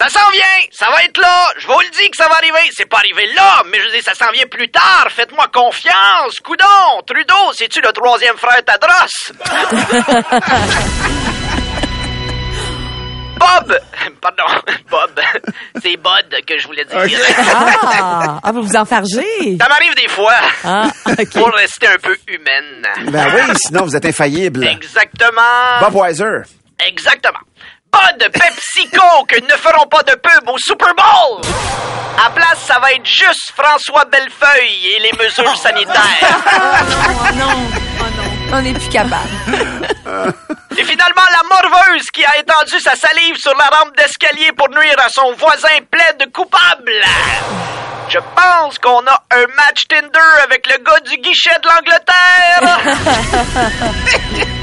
Ça 0.00 0.20
s'en 0.20 0.30
vient, 0.32 0.68
ça 0.70 0.90
va 0.90 1.02
être 1.04 1.16
là. 1.18 1.46
Je 1.56 1.66
vous 1.66 1.80
le 1.80 1.88
dis 1.98 2.10
que 2.10 2.16
ça 2.18 2.28
va 2.28 2.34
arriver. 2.34 2.70
C'est 2.72 2.84
pas 2.84 2.98
arrivé 2.98 3.24
là, 3.34 3.62
mais 3.70 3.78
je 3.80 3.96
dis 3.96 4.02
ça 4.02 4.12
s'en 4.12 4.30
vient 4.32 4.46
plus 4.46 4.68
tard. 4.68 5.06
Faites-moi 5.08 5.46
confiance. 5.50 6.40
Coudon, 6.44 7.00
Trudeau, 7.06 7.52
c'est-tu 7.54 7.80
le 7.80 7.90
troisième 7.90 8.36
frère 8.36 8.62
Tadros? 8.66 9.32
Bob, 13.38 13.78
pardon, 14.20 14.44
Bob, 14.90 15.18
c'est 15.82 15.96
Bud 15.96 16.44
que 16.46 16.58
je 16.58 16.66
voulais 16.66 16.84
dire. 16.84 16.98
Ah, 17.54 18.40
ah 18.42 18.52
vous 18.52 18.62
vous 18.62 18.76
enfargez. 18.76 19.56
Ça 19.58 19.68
m'arrive 19.68 19.94
des 19.96 20.08
fois. 20.08 20.34
Ah, 20.64 20.88
OK. 21.06 21.32
Pour 21.32 21.52
rester 21.54 21.86
un 21.86 21.96
peu 21.96 22.14
humaine. 22.28 22.86
Ben 23.10 23.26
oui, 23.34 23.54
sinon 23.56 23.84
vous 23.84 23.96
êtes 23.96 24.04
infaillible. 24.04 24.66
Exactement. 24.66 25.80
Bob 25.80 25.94
Weiser. 25.94 26.42
Exactement. 26.86 27.40
Pas 27.94 28.12
de 28.18 28.26
PepsiCo 28.28 29.24
que 29.28 29.40
ne 29.40 29.56
feront 29.56 29.86
pas 29.86 30.02
de 30.02 30.14
pub 30.16 30.48
au 30.48 30.58
Super 30.58 30.92
Bowl. 30.96 31.40
À 32.26 32.30
place, 32.30 32.58
ça 32.66 32.78
va 32.80 32.90
être 32.92 33.06
juste 33.06 33.52
François 33.56 34.04
Bellefeuille 34.06 34.86
et 34.96 34.98
les 35.00 35.12
mesures 35.12 35.56
sanitaires. 35.56 35.94
Oh 37.26 37.34
non, 37.36 37.56
oh 38.00 38.04
non. 38.16 38.56
On 38.58 38.62
n'est 38.62 38.72
plus 38.72 38.88
capable. 38.88 39.28
Et 40.76 40.84
finalement, 40.84 41.22
la 41.30 41.42
morveuse 41.48 42.06
qui 42.12 42.24
a 42.24 42.36
étendu 42.38 42.80
sa 42.80 42.96
salive 42.96 43.36
sur 43.36 43.54
la 43.56 43.68
rampe 43.76 43.96
d'escalier 43.96 44.50
pour 44.52 44.68
nuire 44.70 44.96
à 44.98 45.08
son 45.08 45.32
voisin 45.34 45.78
plaide 45.90 46.30
coupable. 46.32 46.92
Je 48.08 48.18
pense 48.18 48.78
qu'on 48.78 49.06
a 49.06 49.22
un 49.30 49.46
match 49.56 49.86
Tinder 49.88 50.42
avec 50.42 50.66
le 50.66 50.78
gars 50.84 51.00
du 51.00 51.16
guichet 51.18 51.56
de 51.62 51.68
l'Angleterre. 51.68 52.78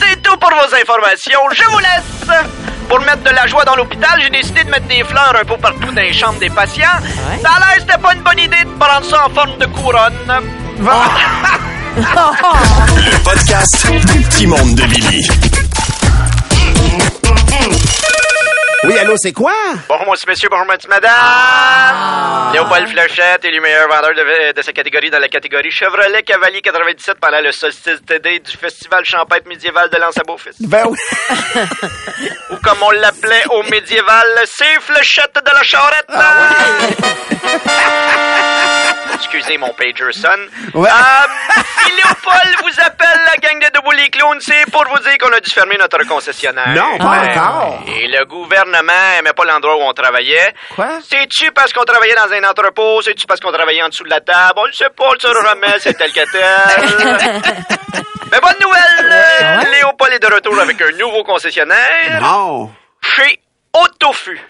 C'est 0.00 0.22
tout 0.22 0.36
pour 0.36 0.50
vos 0.50 0.74
informations. 0.74 1.40
Je 1.52 1.64
vous 1.70 1.78
laisse. 1.78 2.38
Pour 2.88 3.00
mettre 3.00 3.22
de 3.22 3.30
la 3.30 3.46
joie 3.46 3.64
dans 3.64 3.76
l'hôpital, 3.76 4.20
j'ai 4.20 4.28
décidé 4.30 4.62
de 4.64 4.70
mettre 4.70 4.86
des 4.86 5.02
fleurs 5.04 5.34
un 5.40 5.44
peu 5.44 5.56
partout 5.56 5.90
dans 5.92 6.02
les 6.02 6.12
chambres 6.12 6.38
des 6.38 6.50
patients. 6.50 6.98
Ça 7.42 7.50
a 7.50 7.58
l'air 7.60 7.76
c'était 7.78 7.98
pas 7.98 8.12
une 8.14 8.20
bonne 8.22 8.38
idée 8.38 8.62
de 8.64 8.78
prendre 8.78 9.04
ça 9.06 9.26
en 9.26 9.30
forme 9.30 9.56
de 9.58 9.66
couronne. 9.66 10.12
Le 11.96 13.22
podcast 13.22 13.86
du 13.90 14.20
petit 14.22 14.46
monde 14.46 14.74
de 14.74 14.82
Billy. 14.84 15.28
Oui, 18.86 18.98
allô, 18.98 19.14
c'est 19.16 19.32
quoi? 19.32 19.52
Bonjour, 19.88 20.10
monsieur, 20.10 20.28
monsieur, 20.28 20.48
bonjour, 20.50 20.66
monsieur, 20.66 20.88
madame. 20.90 22.52
Léopold 22.52 22.88
Flechette 22.88 23.44
est 23.44 23.50
le 23.50 23.60
meilleur 23.60 23.88
vendeur 23.88 24.14
de, 24.14 24.52
de 24.52 24.62
sa 24.62 24.72
catégorie 24.72 25.10
dans 25.10 25.18
la 25.18 25.28
catégorie 25.28 25.70
Chevrolet 25.70 26.22
Cavalier 26.22 26.60
97 26.60 27.16
pendant 27.20 27.40
le 27.40 27.50
solstice 27.52 28.00
TD 28.06 28.40
du 28.40 28.56
Festival 28.56 29.04
champêtre 29.04 29.48
médiéval 29.48 29.88
de 29.90 29.96
l'Anse 29.96 30.18
à 30.18 30.22
Beaufils. 30.22 30.52
Ben 30.60 30.84
oui. 30.86 30.98
Ou 32.50 32.56
comme 32.62 32.82
on 32.82 32.90
l'appelait 32.90 33.44
au 33.50 33.62
médiéval, 33.64 34.26
c'est 34.46 34.80
Flechette 34.80 35.34
de 35.34 35.54
la 35.54 35.62
Charrette. 35.62 36.08
Excusez 39.14 39.58
mon 39.58 39.70
pager 39.74 40.12
son. 40.12 40.28
Ouais. 40.78 40.88
Euh, 40.88 41.62
si 41.84 41.92
Léopold 41.92 42.56
vous 42.62 42.80
appelle 42.80 43.20
la 43.26 43.36
gang 43.36 43.58
de 43.60 43.66
Debout 43.78 43.92
les 43.92 44.10
clowns, 44.10 44.40
c'est 44.40 44.70
pour 44.70 44.84
vous 44.88 44.98
dire 45.00 45.18
qu'on 45.18 45.32
a 45.32 45.40
dû 45.40 45.50
fermer 45.50 45.76
notre 45.78 46.04
concessionnaire. 46.06 46.68
Non, 46.68 46.98
pas 46.98 47.22
encore. 47.28 47.82
Et 47.86 48.06
le 48.08 48.24
gouvernement 48.24 48.92
aimait 49.18 49.32
pas 49.32 49.44
l'endroit 49.44 49.76
où 49.76 49.82
on 49.82 49.92
travaillait. 49.92 50.54
Quoi? 50.74 50.98
C'est-tu 51.08 51.50
parce 51.52 51.72
qu'on 51.72 51.84
travaillait 51.84 52.14
dans 52.14 52.32
un 52.32 52.44
entrepôt? 52.48 53.00
C'est-tu 53.02 53.26
parce 53.26 53.40
qu'on 53.40 53.52
travaillait 53.52 53.82
en 53.82 53.88
dessous 53.88 54.04
de 54.04 54.10
la 54.10 54.20
table? 54.20 54.52
On 54.56 54.66
le 54.66 54.72
sait 54.72 54.90
pas, 54.96 55.04
on 55.08 55.12
le 55.12 55.18
jamais, 55.44 55.78
c'est 55.78 55.94
tel 55.94 56.12
que 56.12 56.30
tel. 56.30 57.42
Mais 58.32 58.40
bonne 58.40 58.56
nouvelle! 58.60 58.82
euh, 59.12 59.60
Léopold 59.76 60.12
est 60.14 60.18
de 60.18 60.26
retour 60.34 60.58
avec 60.58 60.80
un 60.80 60.90
nouveau 60.92 61.22
concessionnaire 61.24 62.20
Non. 62.20 62.70
chez 63.02 63.38
Autofu. 63.72 64.40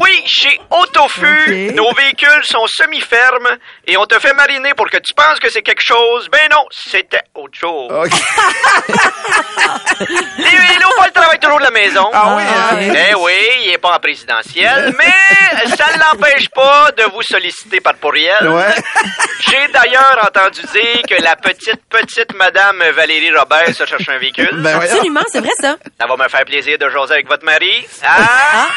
Oui, 0.00 0.22
chez 0.26 0.60
Autofu, 0.70 1.72
nos 1.74 1.92
véhicules 1.94 2.42
sont 2.44 2.66
semi-fermes 2.66 3.56
et 3.86 3.96
on 3.96 4.06
te 4.06 4.18
fait 4.18 4.32
mariner 4.32 4.74
pour 4.74 4.88
que 4.90 4.98
tu 4.98 5.14
penses 5.14 5.38
que 5.40 5.50
c'est 5.50 5.62
quelque 5.62 5.82
chose. 5.84 6.28
Ben 6.30 6.48
non, 6.50 6.64
c'était 6.70 7.22
autre 7.34 7.58
chose. 7.58 7.90
OK. 7.92 8.10
Lé- 10.38 10.78
Léopold 10.78 11.12
travaille 11.12 11.38
toujours 11.38 11.58
de 11.58 11.64
la 11.64 11.70
maison. 11.70 12.08
Ah 12.12 12.34
oui, 12.36 12.42
hein? 12.42 12.78
Eh 13.10 13.14
oui, 13.14 13.32
il 13.64 13.70
est 13.72 13.78
pas 13.78 13.94
en 13.94 13.98
présidentiel, 14.00 14.94
mais 14.98 15.66
ça 15.76 15.86
ne 15.94 15.98
l'empêche 16.00 16.48
pas 16.50 16.90
de 16.96 17.04
vous 17.12 17.22
solliciter 17.22 17.80
par 17.80 17.98
courriel. 17.98 18.48
Ouais. 18.48 18.74
J'ai 19.48 19.68
d'ailleurs 19.72 20.18
entendu 20.26 20.60
dire 20.72 21.02
que 21.08 21.22
la 21.22 21.36
petite, 21.36 21.80
petite 21.88 22.34
Madame 22.34 22.82
Valérie 22.94 23.34
Robert 23.36 23.68
se 23.74 23.84
cherche 23.86 24.08
un 24.08 24.18
véhicule. 24.18 24.50
Ben. 24.54 24.76
Absolument, 24.80 25.22
c'est 25.30 25.40
vrai 25.40 25.52
ça. 25.60 25.76
Ça 26.00 26.06
va 26.06 26.16
me 26.16 26.28
faire 26.28 26.44
plaisir 26.44 26.78
de 26.78 26.88
jaser 26.88 27.14
avec 27.14 27.28
votre 27.28 27.44
mari. 27.44 27.86
Ah! 28.04 28.16
Ah 28.54 28.68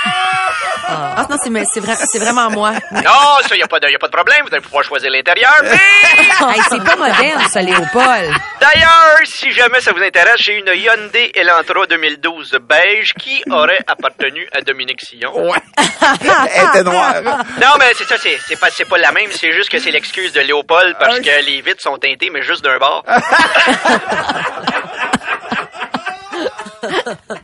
non, 1.30 1.36
c'est 1.44 1.52
c'est 1.74 1.80
vrai, 1.82 1.96
c'est 1.98 2.20
vraiment 2.20 2.50
moi. 2.50 2.72
Non, 2.92 3.02
ça, 3.42 3.50
il 3.52 3.58
n'y 3.58 3.64
a, 3.64 3.68
pas 3.68 3.80
de- 3.80 3.90
y 3.90 3.96
a 3.96 4.00
pas 4.00 4.08
de 4.08 4.12
problème. 4.14 4.40
Vous 4.48 4.54
allez 4.54 4.62
pouvoir 4.62 4.84
choisir 4.84 5.10
l'intérieur. 5.12 5.54
Mais, 5.64 5.70
Hey, 6.56 6.62
c'est 6.70 6.84
pas 6.84 6.96
moderne, 6.96 7.42
ça, 7.50 7.62
Léopold. 7.62 8.32
d'ailleurs, 8.62 9.18
si 9.26 9.52
jamais 9.52 9.82
ça 9.82 9.92
vous 9.92 10.02
intéresse, 10.02 10.38
j'ai 10.38 10.58
une 10.60 10.68
Hyundai 10.74 11.32
Elantra 11.36 11.86
2012 11.90 12.58
beige 12.62 13.14
qui 13.20 13.44
aurait 13.50 13.80
appartenu 13.88 14.48
à 14.54 14.62
Dominique 14.62 15.02
Sillon. 15.02 15.34
Ouais. 15.52 15.58
Elle 16.54 16.68
était 16.70 16.84
noire. 16.84 17.16
Non, 17.60 17.74
mais 17.80 17.92
c'est 17.98 18.06
ça, 18.08 18.16
c'est, 18.18 18.38
c'est 18.48 18.60
pas, 18.60 18.70
c'est 18.70 18.86
pas 18.86 18.98
la 18.98 19.12
même. 19.12 19.30
C'est 19.32 19.52
juste 19.52 19.70
que 19.70 19.80
c'est 19.80 19.92
l'excuse 19.92 20.32
de 20.34 20.42
Léopold 20.42 20.96
parce 21.00 21.20
que 21.20 21.46
les 21.46 21.62
vitres 21.62 21.82
sont 21.82 21.98
teintées, 21.98 22.30
mais 22.32 22.42
juste 22.44 22.64
d'un 22.64 22.78
bord. 22.78 23.04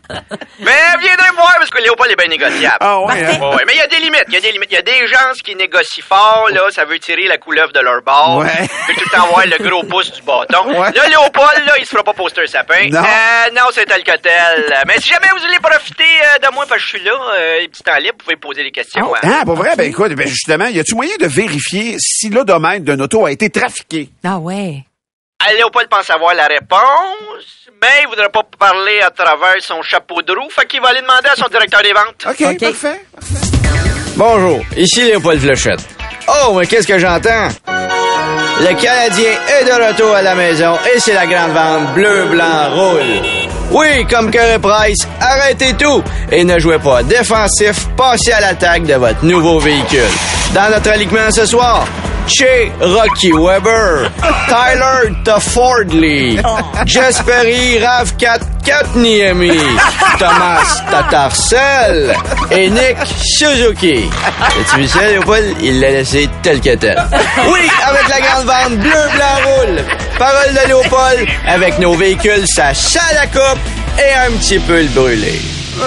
mais 0.60 0.72
viendrez 1.00 1.30
me 1.32 1.36
voir 1.36 1.56
parce 1.58 1.70
que 1.70 1.82
Léopold 1.82 2.12
est 2.12 2.16
bien 2.16 2.28
négociable. 2.28 2.78
Ah 2.80 3.00
ouais, 3.02 3.24
hein? 3.26 3.40
Ouais, 3.40 3.56
ouais, 3.56 3.64
mais 3.66 3.74
il 3.74 3.78
y 3.78 3.82
a 3.82 3.88
des 3.88 3.98
limites, 4.00 4.26
il 4.28 4.34
y 4.34 4.38
a 4.38 4.42
des 4.42 4.52
limites. 4.52 4.70
Il 4.72 4.76
y 4.76 4.78
a 4.78 4.82
des 4.82 5.08
gens 5.08 5.32
qui 5.44 5.56
négocient 5.56 6.04
fort, 6.08 6.50
là, 6.52 6.62
ça 6.72 6.86
veut 6.86 7.00
tirer 7.00 7.28
la 7.28 7.38
couleuvre 7.38 7.72
de 7.72 7.80
leur 7.80 8.02
bord. 8.02 8.38
Ouais. 8.40 8.68
Puis 8.88 8.96
tout 8.96 9.04
le 9.06 9.12
temps 9.18 9.28
voir 9.28 9.46
le 9.46 9.58
gros 9.64 9.84
pouce 9.84 10.12
du 10.12 10.22
bâton. 10.22 10.68
Ouais. 10.68 10.92
Là, 10.92 11.08
Léopold, 11.08 11.66
là, 11.66 11.74
il 11.80 11.86
se 11.86 11.92
fera 11.92 12.04
pas 12.04 12.14
poster 12.14 12.42
un 12.44 12.48
sapin. 12.48 12.88
Non. 12.90 13.00
Euh, 13.00 13.52
non, 13.56 13.64
c'est 13.72 13.86
tel 13.86 14.04
que 14.04 14.18
tel. 14.18 14.74
Mais 14.88 15.00
si 15.00 15.10
jamais 15.10 15.28
vous 15.34 15.40
voulez 15.42 15.60
profiter 15.60 16.04
euh, 16.04 16.48
de 16.48 16.54
moi 16.54 16.66
parce 16.68 16.82
que 16.82 16.88
je 16.88 16.98
suis 16.98 17.06
là, 17.06 17.14
euh, 17.38 17.60
les 17.62 17.68
petits 17.70 17.84
temps 17.84 17.96
libres, 17.98 18.16
vous 18.20 18.24
pouvez 18.26 18.36
poser 18.36 18.64
des 18.64 18.72
questions. 18.72 19.14
hein. 19.16 19.20
Ah, 19.24 19.42
pour 19.46 19.56
vrai? 19.56 19.72
Ben 19.78 19.90
écoute, 19.90 20.12
ben 20.14 20.28
justement, 20.28 20.68
y 20.68 20.80
a-tu 20.80 20.96
moyen 20.96 21.16
de 21.20 21.28
vérifier 21.28 21.96
si 22.00 22.30
l'odomètre 22.30 22.84
d'un 22.86 23.00
auto 23.00 23.26
a 23.26 23.32
été 23.32 23.50
trafiqué? 23.50 24.10
Ah 24.24 24.38
ouais. 24.38 24.84
Ah, 25.40 25.54
Léopold 25.54 25.90
pense 25.90 26.10
avoir 26.10 26.34
la 26.36 26.46
réponse, 26.48 27.68
mais 27.82 28.04
il 28.04 28.08
voudrait 28.08 28.30
pas 28.30 28.44
parler 28.58 29.02
à 29.02 29.10
travers 29.10 29.56
son 29.62 29.82
chapeau 29.82 30.22
de 30.22 30.32
roue, 30.32 30.50
fait 30.50 30.66
qu'il 30.68 30.80
va 30.82 30.90
aller 30.90 31.02
demander 31.02 31.28
à 31.30 31.36
son 31.36 31.48
directeur 31.48 31.82
des 31.82 31.92
ventes. 31.92 32.26
OK, 32.28 32.60
parfait. 32.60 33.02
Bonjour, 34.16 34.62
ici 34.78 35.04
Léopold 35.04 35.42
Flechette. 35.42 35.82
Oh, 36.30 36.54
mais 36.58 36.66
qu'est-ce 36.66 36.88
que 36.88 36.98
j'entends? 36.98 37.50
Le 37.68 38.82
Canadien 38.82 39.32
est 39.60 39.66
de 39.66 39.88
retour 39.88 40.16
à 40.16 40.22
la 40.22 40.36
maison 40.36 40.78
et 40.96 41.00
c'est 41.00 41.14
la 41.14 41.26
grande 41.26 41.52
vente 41.52 41.94
bleu, 41.94 42.26
blanc, 42.26 42.70
rouge. 42.72 43.43
Oui, 43.74 44.06
comme 44.08 44.30
Curry 44.30 44.60
Price, 44.60 45.00
arrêtez 45.20 45.74
tout 45.74 46.04
et 46.32 46.44
ne 46.44 46.60
jouez 46.60 46.78
pas 46.78 47.02
défensif, 47.02 47.88
passez 47.98 48.32
à 48.32 48.40
l'attaque 48.40 48.84
de 48.84 48.94
votre 48.94 49.26
nouveau 49.26 49.60
véhicule. 49.60 50.08
Dans 50.54 50.70
notre 50.70 50.92
alignement 50.92 51.32
ce 51.32 51.48
soir, 51.48 51.86
chez 52.28 52.72
Rocky 52.80 53.32
Weber, 53.32 54.12
Tyler 54.48 55.14
Toffordley, 55.26 56.38
Jesperi 56.86 57.80
Rav4 57.80 58.42
Katniemi, 58.64 59.58
Thomas 60.20 60.82
Tatarcel 60.92 62.16
et 62.52 62.70
Nick 62.70 62.96
Suzuki. 63.18 64.08
Vu 64.78 64.88
ça, 64.88 65.02
Léopold? 65.08 65.56
Il 65.62 65.80
l'a 65.82 65.90
laissé 65.90 66.30
tel 66.44 66.62
que 66.62 66.76
tel. 66.76 67.04
Oui, 67.52 67.68
avec 67.86 68.08
la 68.08 68.22
grande 68.22 68.46
vente 68.46 68.78
bleu, 68.80 68.92
blanc, 69.16 69.58
roule. 69.58 69.84
Parole 70.18 70.54
de 70.54 70.68
Léopold, 70.68 71.28
avec 71.48 71.80
nos 71.80 71.96
véhicules, 71.96 72.46
ça 72.48 72.74
chat 72.74 73.14
la 73.14 73.28
coupe 73.28 73.60
et 73.98 74.14
un 74.14 74.32
petit 74.38 74.60
peu 74.60 74.82
le 74.82 74.88
brûlé. 74.90 75.40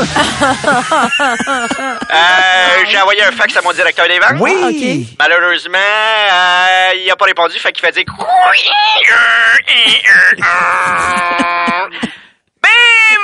Euh, 2.09 2.85
j'ai 2.89 2.99
envoyé 3.01 3.23
un 3.23 3.33
fax 3.33 3.57
à 3.57 3.63
mon 3.63 3.73
directeur 3.73 4.07
des 4.09 4.19
ventes. 4.19 4.37
Oui. 4.41 5.07
Malheureusement, 5.19 5.79
euh, 5.79 6.95
il 6.97 7.11
a 7.11 7.17
pas 7.17 7.25
répondu, 7.27 7.59
fait 7.59 7.73
qu'il 7.73 7.85
fait 7.85 7.93
dire... 7.93 8.05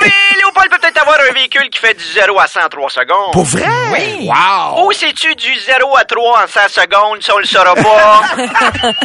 Mais, 0.03 0.37
Léopold 0.37 0.69
peut 0.69 0.77
peut-être 0.79 1.01
avoir 1.01 1.17
un 1.19 1.33
véhicule 1.33 1.69
qui 1.69 1.79
fait 1.79 1.93
du 1.93 2.03
0 2.03 2.39
à 2.39 2.47
100 2.47 2.61
en 2.65 2.69
3 2.69 2.89
secondes. 2.89 3.31
Pour 3.33 3.45
vrai? 3.45 3.65
Oui. 3.91 4.27
Wow. 4.29 4.85
Ou 4.87 4.91
c'est-tu 4.91 5.35
du 5.35 5.53
0 5.59 5.97
à 5.97 6.03
3 6.05 6.43
en 6.43 6.47
100 6.47 6.59
secondes, 6.69 7.21
ça 7.23 7.35
on 7.35 7.39
le 7.39 7.45
saura 7.45 7.75
pas? 7.75 8.21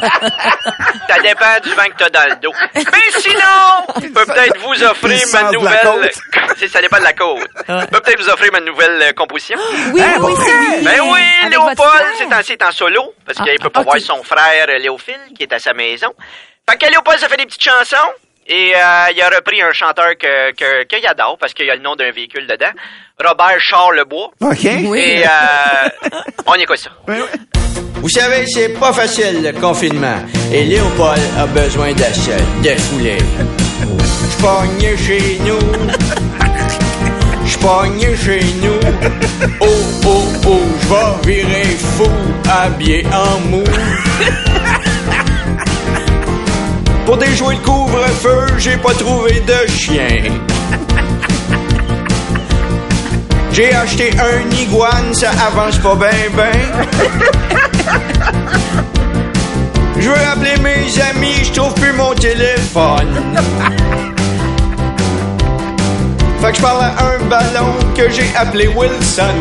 ça 1.08 1.18
dépend 1.22 1.58
du 1.62 1.70
vent 1.74 1.84
que 1.86 2.04
t'as 2.04 2.10
dans 2.10 2.28
le 2.28 2.36
dos. 2.36 2.52
Mais 2.74 2.82
sinon, 3.20 3.86
je 4.02 4.08
peux 4.08 4.24
peut-être 4.26 4.58
vous 4.58 4.82
offrir 4.84 5.10
ma 5.10 5.18
sent 5.18 5.44
de 5.58 5.64
la 5.64 5.84
nouvelle... 5.84 6.10
C'est- 6.56 6.68
ça 6.72 6.80
dépend 6.80 6.98
de 6.98 7.04
la 7.04 7.12
côte. 7.12 7.46
Je 7.68 7.86
peux 7.86 8.00
peut-être 8.00 8.20
vous 8.22 8.28
offrir 8.28 8.52
ma 8.52 8.60
nouvelle 8.60 9.14
composition. 9.14 9.58
Oui, 9.92 10.02
Hein, 10.02 10.16
oui, 10.20 10.32
lui. 10.34 10.84
Ben 10.84 11.00
oui, 11.02 11.20
Avec 11.42 11.50
Léopold, 11.52 12.04
c'est 12.18 12.32
ainsi 12.32 12.56
en 12.66 12.72
solo, 12.72 13.14
parce 13.26 13.38
qu'il 13.38 13.50
Ah, 13.58 13.62
peut 13.62 13.70
pas 13.70 13.82
voir 13.82 13.96
son 14.00 14.22
frère 14.22 14.66
euh, 14.68 14.78
Léophile, 14.78 15.18
qui 15.36 15.42
est 15.44 15.52
à 15.52 15.58
sa 15.58 15.72
maison. 15.72 16.12
Fait 16.68 16.76
que 16.76 16.86
Léopold, 16.90 17.18
ça 17.18 17.28
fait 17.28 17.36
des 17.36 17.46
petites 17.46 17.62
chansons, 17.62 17.96
et 18.48 18.72
euh, 18.74 19.12
il 19.14 19.20
a 19.20 19.28
repris 19.28 19.60
un 19.60 19.72
chanteur 19.72 20.16
que, 20.18 20.52
que, 20.52 20.84
qu'il 20.84 21.06
adore, 21.06 21.36
parce 21.38 21.52
qu'il 21.52 21.66
y 21.66 21.70
a 21.70 21.74
le 21.74 21.82
nom 21.82 21.94
d'un 21.96 22.10
véhicule 22.10 22.46
dedans, 22.46 22.72
Robert 23.22 23.60
Charlebois. 23.60 24.30
OK. 24.40 24.64
Et 24.64 25.24
euh, 25.24 25.88
on 26.46 26.54
y 26.54 26.62
écoute 26.62 26.78
ça. 26.78 26.90
Vous 28.00 28.08
savez, 28.08 28.46
c'est 28.46 28.78
pas 28.78 28.92
facile 28.92 29.42
le 29.42 29.52
confinement. 29.60 30.18
Et 30.52 30.64
Léopold 30.64 31.20
a 31.36 31.46
besoin 31.46 31.92
d'achat, 31.92 32.38
de 32.62 32.70
foulée. 32.80 33.18
J'pogne 34.30 34.96
chez 34.96 35.38
nous. 35.44 35.58
J'pogne 37.44 38.16
chez 38.16 38.40
nous. 38.62 38.80
Oh, 39.60 39.66
oh, 40.06 40.24
oh, 40.46 40.60
j'vais 41.22 41.42
virer 41.42 41.64
fou, 41.96 42.08
habillé 42.48 43.04
en 43.12 43.40
mou. 43.48 43.64
Pour 47.04 47.16
déjouer 47.16 47.54
le 47.54 47.60
couvre-feu, 48.18 48.46
j'ai 48.58 48.76
pas 48.76 48.92
trouvé 48.94 49.40
de 49.40 49.66
chien. 49.70 50.08
J'ai 53.52 53.72
acheté 53.74 54.10
un 54.18 54.50
iguane, 54.54 55.14
ça 55.14 55.30
avance 55.30 55.78
pas 55.78 55.94
ben 55.96 56.14
ben. 56.36 56.52
Je 59.98 60.08
veux 60.08 60.14
appeler 60.14 60.56
mes 60.62 60.86
amis, 61.10 61.42
je 61.42 61.50
trouve 61.52 61.74
plus 61.74 61.92
mon 61.92 62.14
téléphone. 62.14 63.34
Fait 66.40 66.52
que 66.52 66.56
je 66.56 66.62
parle 66.62 66.84
à 66.84 66.94
un 67.04 67.18
ballon 67.24 67.74
que 67.96 68.08
j'ai 68.10 68.32
appelé 68.36 68.68
Wilson. 68.68 69.34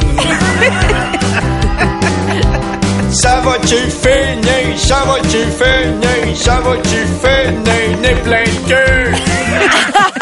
Ça 3.22 3.42
va-tu 3.44 3.76
finir? 3.90 4.78
Ça 4.78 5.04
va-tu 5.08 5.40
finir? 5.60 6.38
Ça 6.38 6.60
va-tu 6.60 7.00
finir? 7.22 7.98
Né 8.00 8.16
plein 8.24 8.44
de. 8.68 10.14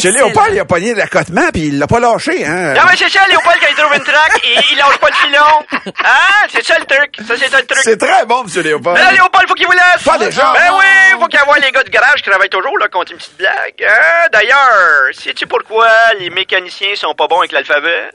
Chez 0.00 0.10
Léopold, 0.10 0.54
il 0.54 0.60
a 0.60 0.64
pogné 0.64 0.94
l'accotement 0.94 1.48
puis 1.52 1.66
il 1.68 1.78
l'a 1.78 1.86
pas 1.86 2.00
lâché, 2.00 2.44
hein? 2.44 2.74
Non, 2.74 2.82
mais 2.88 2.96
c'est 2.96 3.08
ça, 3.08 3.26
Léopold, 3.28 3.56
quand 3.60 3.66
il 3.70 3.76
trouve 3.76 3.94
une 3.94 4.02
traque, 4.02 4.40
il, 4.44 4.62
il 4.72 4.78
lâche 4.78 4.98
pas 4.98 5.08
le 5.08 5.14
filon. 5.14 5.92
Hein? 6.04 6.46
C'est 6.52 6.64
ça 6.64 6.78
le 6.78 6.84
truc. 6.84 7.16
Ça, 7.26 7.34
c'est 7.36 7.50
ça 7.50 7.60
le 7.60 7.66
truc. 7.66 7.80
C'est 7.82 7.96
très 7.96 8.24
bon, 8.26 8.44
monsieur 8.44 8.62
Léopold. 8.62 8.96
Mais 8.96 9.04
là, 9.04 9.12
Léopold, 9.12 9.48
faut 9.48 9.54
qu'il 9.54 9.66
vous 9.66 9.72
laisse. 9.72 10.02
Pas 10.04 10.18
déjà. 10.18 10.52
Ben 10.52 10.72
oui, 10.78 11.20
faut 11.20 11.26
qu'il 11.26 11.38
y 11.38 11.42
ait 11.42 11.60
les 11.66 11.72
gars 11.72 11.82
du 11.82 11.90
garage 11.90 12.22
qui 12.22 12.30
travaillent 12.30 12.48
toujours, 12.48 12.76
là, 12.78 12.88
contre 12.88 13.12
une 13.12 13.18
petite 13.18 13.36
blague. 13.36 13.84
Hein? 13.86 14.26
D'ailleurs, 14.32 15.08
sais-tu 15.12 15.46
pourquoi 15.46 15.88
les 16.18 16.30
mécaniciens 16.30 16.94
sont 16.96 17.14
pas 17.14 17.26
bons 17.26 17.38
avec 17.40 17.52
l'alphabet? 17.52 18.10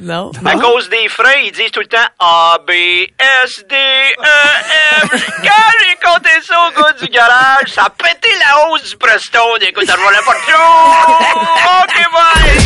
Non. 0.00 0.30
À 0.44 0.54
cause 0.56 0.88
des 0.88 1.08
freins, 1.08 1.40
ils 1.44 1.52
disent 1.52 1.70
tout 1.70 1.80
le 1.80 1.86
temps 1.86 1.98
A, 2.18 2.58
B, 2.66 2.70
S, 2.72 3.64
D, 3.68 3.74
E, 3.76 5.06
F. 5.06 5.10
Quand 5.42 5.72
j'ai 5.80 5.96
compté 6.04 6.30
ça 6.44 6.56
au 6.68 6.80
gars 6.80 6.92
du 7.00 7.06
garage, 7.08 7.68
ça 7.68 7.84
a 7.84 7.90
pété 7.90 8.30
la 8.48 8.66
hausse 8.68 8.90
du 8.90 8.96
Preston. 8.96 9.56
Écoute, 9.60 9.86
ça 9.86 9.94
revolait 9.94 10.18
pas 10.26 10.34
trop. 10.52 11.21
OK, 11.22 11.96
bye. 12.12 12.58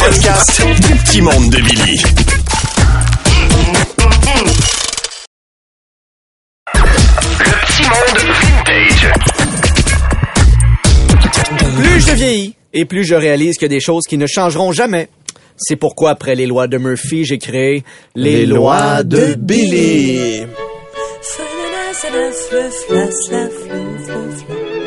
Podcast 0.00 0.60
du 0.60 0.94
petit 0.96 1.20
monde 1.22 1.50
de 1.50 1.60
Billy. 1.62 2.02
Le 6.74 7.52
petit 7.60 7.82
monde 7.84 8.18
vintage. 8.40 9.12
Plus 11.76 12.00
je 12.00 12.12
vieillis 12.12 12.56
et 12.72 12.84
plus 12.84 13.04
je 13.04 13.14
réalise 13.14 13.56
que 13.56 13.66
des 13.66 13.80
choses 13.80 14.04
qui 14.08 14.18
ne 14.18 14.26
changeront 14.26 14.72
jamais. 14.72 15.08
C'est 15.56 15.76
pourquoi, 15.76 16.10
après 16.10 16.34
les 16.34 16.46
lois 16.46 16.66
de 16.66 16.78
Murphy, 16.78 17.24
j'ai 17.24 17.38
créé 17.38 17.84
les, 18.16 18.46
lois 18.46 19.04
de 19.04 19.34
Billy. 19.34 20.42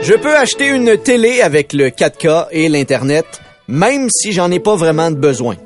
Je 0.07 0.13
peux 0.13 0.35
acheter 0.35 0.67
une 0.67 0.97
télé 0.97 1.41
avec 1.41 1.73
le 1.73 1.89
4K 1.89 2.47
et 2.51 2.69
l'Internet, 2.69 3.25
même 3.67 4.07
si 4.09 4.31
j'en 4.33 4.51
ai 4.51 4.59
pas 4.59 4.75
vraiment 4.75 5.09
de 5.11 5.15
besoin. 5.15 5.55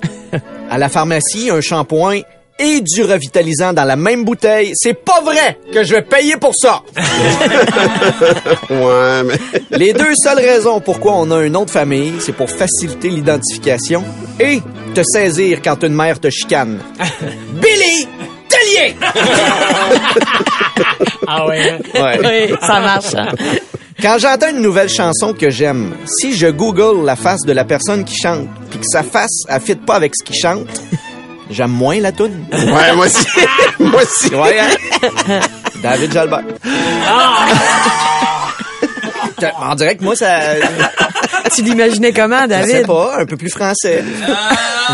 À 0.71 0.77
la 0.77 0.87
pharmacie, 0.87 1.49
un 1.51 1.61
shampoing 1.61 2.19
et 2.59 2.81
du 2.81 3.01
revitalisant 3.03 3.73
dans 3.73 3.85
la 3.85 3.95
même 3.95 4.23
bouteille, 4.23 4.71
c'est 4.75 4.93
pas 4.93 5.19
vrai 5.21 5.57
que 5.73 5.83
je 5.83 5.95
vais 5.95 6.03
payer 6.03 6.37
pour 6.37 6.53
ça. 6.55 6.83
Ouais, 8.69 9.23
mais... 9.25 9.39
Les 9.77 9.93
deux 9.93 10.13
seules 10.15 10.37
raisons 10.37 10.79
pourquoi 10.79 11.13
on 11.15 11.31
a 11.31 11.37
un 11.37 11.49
nom 11.49 11.65
de 11.65 11.71
famille, 11.71 12.13
c'est 12.19 12.33
pour 12.33 12.49
faciliter 12.51 13.09
l'identification 13.09 14.03
et 14.39 14.61
te 14.93 15.01
saisir 15.03 15.59
quand 15.63 15.83
une 15.83 15.95
mère 15.95 16.19
te 16.19 16.29
chicane. 16.29 16.79
Billy 17.53 18.07
Tellier! 18.47 18.95
Ah 21.27 21.47
ouais. 21.47 21.79
Ouais. 21.95 22.19
Oui, 22.49 22.55
ça 22.61 22.79
marche. 22.79 23.15
hein. 23.15 23.27
Quand 24.01 24.17
j'entends 24.17 24.49
une 24.49 24.61
nouvelle 24.61 24.89
chanson 24.89 25.33
que 25.33 25.49
j'aime, 25.49 25.93
si 26.05 26.33
je 26.35 26.47
google 26.47 27.05
la 27.05 27.15
face 27.17 27.41
de 27.45 27.51
la 27.51 27.65
personne 27.65 28.05
qui 28.05 28.15
chante, 28.15 28.47
puis 28.69 28.79
que 28.79 28.85
sa 28.89 29.03
face 29.03 29.41
ne 29.51 29.59
fit 29.59 29.75
pas 29.75 29.95
avec 29.95 30.13
ce 30.15 30.23
qu'il 30.23 30.35
chante, 30.37 30.67
j'aime 31.49 31.71
moins 31.71 31.99
la 31.99 32.11
tune. 32.13 32.45
Ouais, 32.51 32.95
moi 32.95 33.05
aussi. 33.07 33.25
moi 33.79 34.01
aussi. 34.01 34.33
Ouais, 34.33 34.57
hein? 34.59 35.39
David 35.83 36.13
Jalbert. 36.13 36.43
On 39.61 39.75
dirait 39.75 39.95
que 39.95 40.03
moi, 40.03 40.15
ça... 40.15 40.39
Tu 41.53 41.61
l'imaginais 41.63 42.11
comment, 42.13 42.43
Je 42.43 42.53
sais 42.53 42.67
David? 42.73 42.87
pas, 42.87 43.19
un 43.21 43.25
peu 43.25 43.37
plus 43.37 43.49
français. 43.49 44.03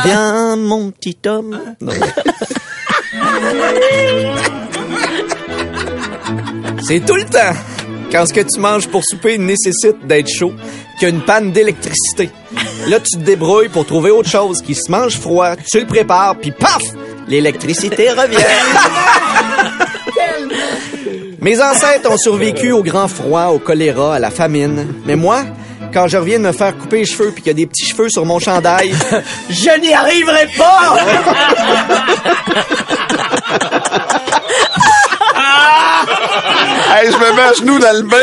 Viens, 0.04 0.56
mon 0.56 0.92
petit 0.92 1.18
homme. 1.28 1.60
C'est 6.84 7.04
tout 7.06 7.16
le 7.16 7.26
temps. 7.26 7.54
Quand 8.12 8.26
ce 8.26 8.34
que 8.34 8.42
tu 8.42 8.60
manges 8.60 8.88
pour 8.88 9.04
souper 9.04 9.38
nécessite 9.38 10.06
d'être 10.06 10.30
chaud, 10.30 10.54
qu'il 10.98 11.08
y 11.08 11.12
a 11.12 11.14
une 11.14 11.22
panne 11.22 11.52
d'électricité. 11.52 12.30
Là, 12.88 13.00
tu 13.00 13.18
te 13.18 13.24
débrouilles 13.24 13.70
pour 13.70 13.86
trouver 13.86 14.12
autre 14.12 14.30
chose 14.30 14.62
qui 14.62 14.76
se 14.76 14.92
mange 14.92 15.18
froid, 15.18 15.56
tu 15.56 15.80
le 15.80 15.86
prépares, 15.86 16.36
puis 16.38 16.52
paf! 16.52 16.84
L'électricité 17.28 18.12
revient. 18.12 18.38
Mes 21.42 21.62
ancêtres 21.62 22.10
ont 22.10 22.18
survécu 22.18 22.72
au 22.72 22.82
grand 22.82 23.08
froid, 23.08 23.48
au 23.48 23.60
choléra, 23.60 24.16
à 24.16 24.20
la 24.20 24.32
famine. 24.32 24.88
Mais 25.06 25.16
moi, 25.16 25.44
quand 25.94 26.08
je 26.08 26.18
reviens 26.18 26.40
de 26.40 26.44
me 26.44 26.52
faire 26.52 26.76
couper 26.78 26.98
les 27.00 27.06
cheveux 27.06 27.32
puis 27.32 27.44
qu'il 27.44 27.48
y 27.48 27.52
a 27.52 27.54
des 27.54 27.68
petits 27.68 27.86
cheveux 27.86 28.10
sur 28.10 28.26
mon 28.26 28.40
chandail, 28.40 28.94
je 29.50 29.80
n'y 29.80 29.94
arriverai 29.94 30.48
pas! 30.58 30.98
Hey, 36.98 37.12
je 37.12 37.18
me 37.18 37.36
mets 37.36 37.42
à 37.42 37.52
genoux 37.52 37.78
dans 37.78 37.92
le 37.92 38.04
bain. 38.04 38.16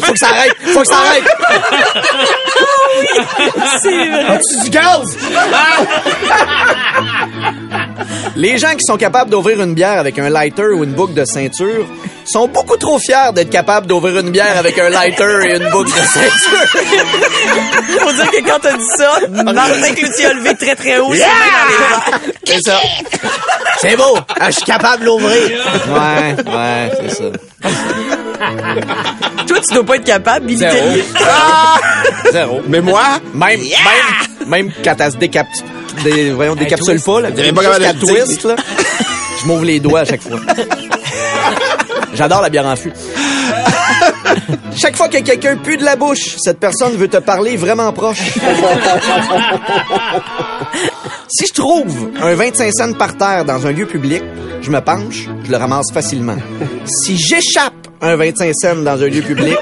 Faut 0.00 0.12
que 0.12 0.18
ça 0.18 0.28
arrête! 0.28 0.54
Faut 0.72 0.80
que 0.82 0.86
ça 0.86 0.94
arrête! 0.94 1.24
As-tu 4.28 4.62
du 4.62 4.70
gaz? 4.70 5.16
Les 8.36 8.58
gens 8.58 8.76
qui 8.76 8.84
sont 8.86 8.96
capables 8.96 9.32
d'ouvrir 9.32 9.60
une 9.60 9.74
bière 9.74 9.98
avec 9.98 10.20
un 10.20 10.30
lighter 10.30 10.68
ou 10.68 10.84
une 10.84 10.92
boucle 10.92 11.14
de 11.14 11.24
ceinture 11.24 11.84
sont 12.28 12.48
beaucoup 12.48 12.76
trop 12.76 12.98
fiers 12.98 13.32
d'être 13.34 13.50
capables 13.50 13.86
d'ouvrir 13.86 14.18
une 14.18 14.30
bière 14.30 14.56
avec 14.58 14.78
un 14.78 14.90
lighter 14.90 15.38
et 15.48 15.56
une 15.56 15.70
boucle 15.70 15.90
de 15.90 16.06
ceinture. 16.06 16.80
Faut 18.00 18.12
dire 18.12 18.30
que 18.30 18.48
quand 18.48 18.58
t'as 18.60 18.76
dit 18.76 18.84
ça, 18.96 19.20
Martin 19.52 19.94
Cloutier 19.94 20.26
a 20.26 20.34
levé 20.34 20.54
très 20.54 20.74
très 20.74 20.98
haut. 20.98 21.12
C'est 22.44 22.62
ça. 22.62 22.80
C'est 23.80 23.96
beau! 23.96 24.18
Ah, 24.40 24.50
je 24.50 24.56
suis 24.56 24.64
capable 24.64 25.02
de 25.02 25.06
l'ouvrir! 25.06 25.50
Ouais, 25.88 26.36
ouais, 26.52 26.92
c'est 27.00 27.14
ça. 27.16 27.24
Toi, 29.46 29.60
tu 29.66 29.74
dois 29.74 29.84
pas 29.84 29.96
être 29.96 30.04
capable, 30.04 30.46
Billy 30.46 30.58
Zéro. 30.58 30.74
Tellier. 30.74 31.04
Zéro. 32.32 32.60
Mais 32.66 32.80
moi, 32.80 33.02
Même, 33.34 33.60
même, 33.60 34.46
même 34.46 34.72
quand 34.84 34.94
elle 34.98 35.12
se 35.12 35.16
décap... 35.16 35.46
Des, 36.04 36.30
voyons, 36.30 36.54
décapsule 36.54 37.00
pas, 37.00 37.20
là, 37.20 37.30
T'es 37.32 37.52
pas 37.52 37.62
capable 37.62 37.98
de 37.98 38.06
twist, 38.06 38.44
là, 38.44 38.54
je 39.40 39.46
m'ouvre 39.46 39.64
les 39.64 39.80
doigts 39.80 40.00
à 40.00 40.04
chaque 40.04 40.22
fois. 40.22 40.38
J'adore 42.14 42.42
la 42.42 42.48
bière 42.50 42.66
en 42.66 42.76
fût. 42.76 42.92
Chaque 44.76 44.96
fois 44.96 45.08
que 45.08 45.18
quelqu'un 45.18 45.56
pue 45.56 45.76
de 45.76 45.84
la 45.84 45.96
bouche, 45.96 46.36
cette 46.38 46.60
personne 46.60 46.96
veut 46.96 47.08
te 47.08 47.16
parler 47.18 47.56
vraiment 47.56 47.92
proche. 47.92 48.18
si 51.28 51.46
je 51.46 51.52
trouve 51.52 52.10
un 52.20 52.34
25 52.34 52.70
cents 52.72 52.92
par 52.92 53.16
terre 53.16 53.44
dans 53.44 53.66
un 53.66 53.72
lieu 53.72 53.86
public, 53.86 54.22
je 54.60 54.70
me 54.70 54.80
penche, 54.80 55.28
je 55.44 55.50
le 55.50 55.56
ramasse 55.56 55.92
facilement. 55.92 56.36
Si 56.84 57.16
j'échappe 57.16 57.88
un 58.00 58.16
25 58.16 58.52
cents 58.54 58.76
dans 58.76 59.02
un 59.02 59.08
lieu 59.08 59.22
public, 59.22 59.56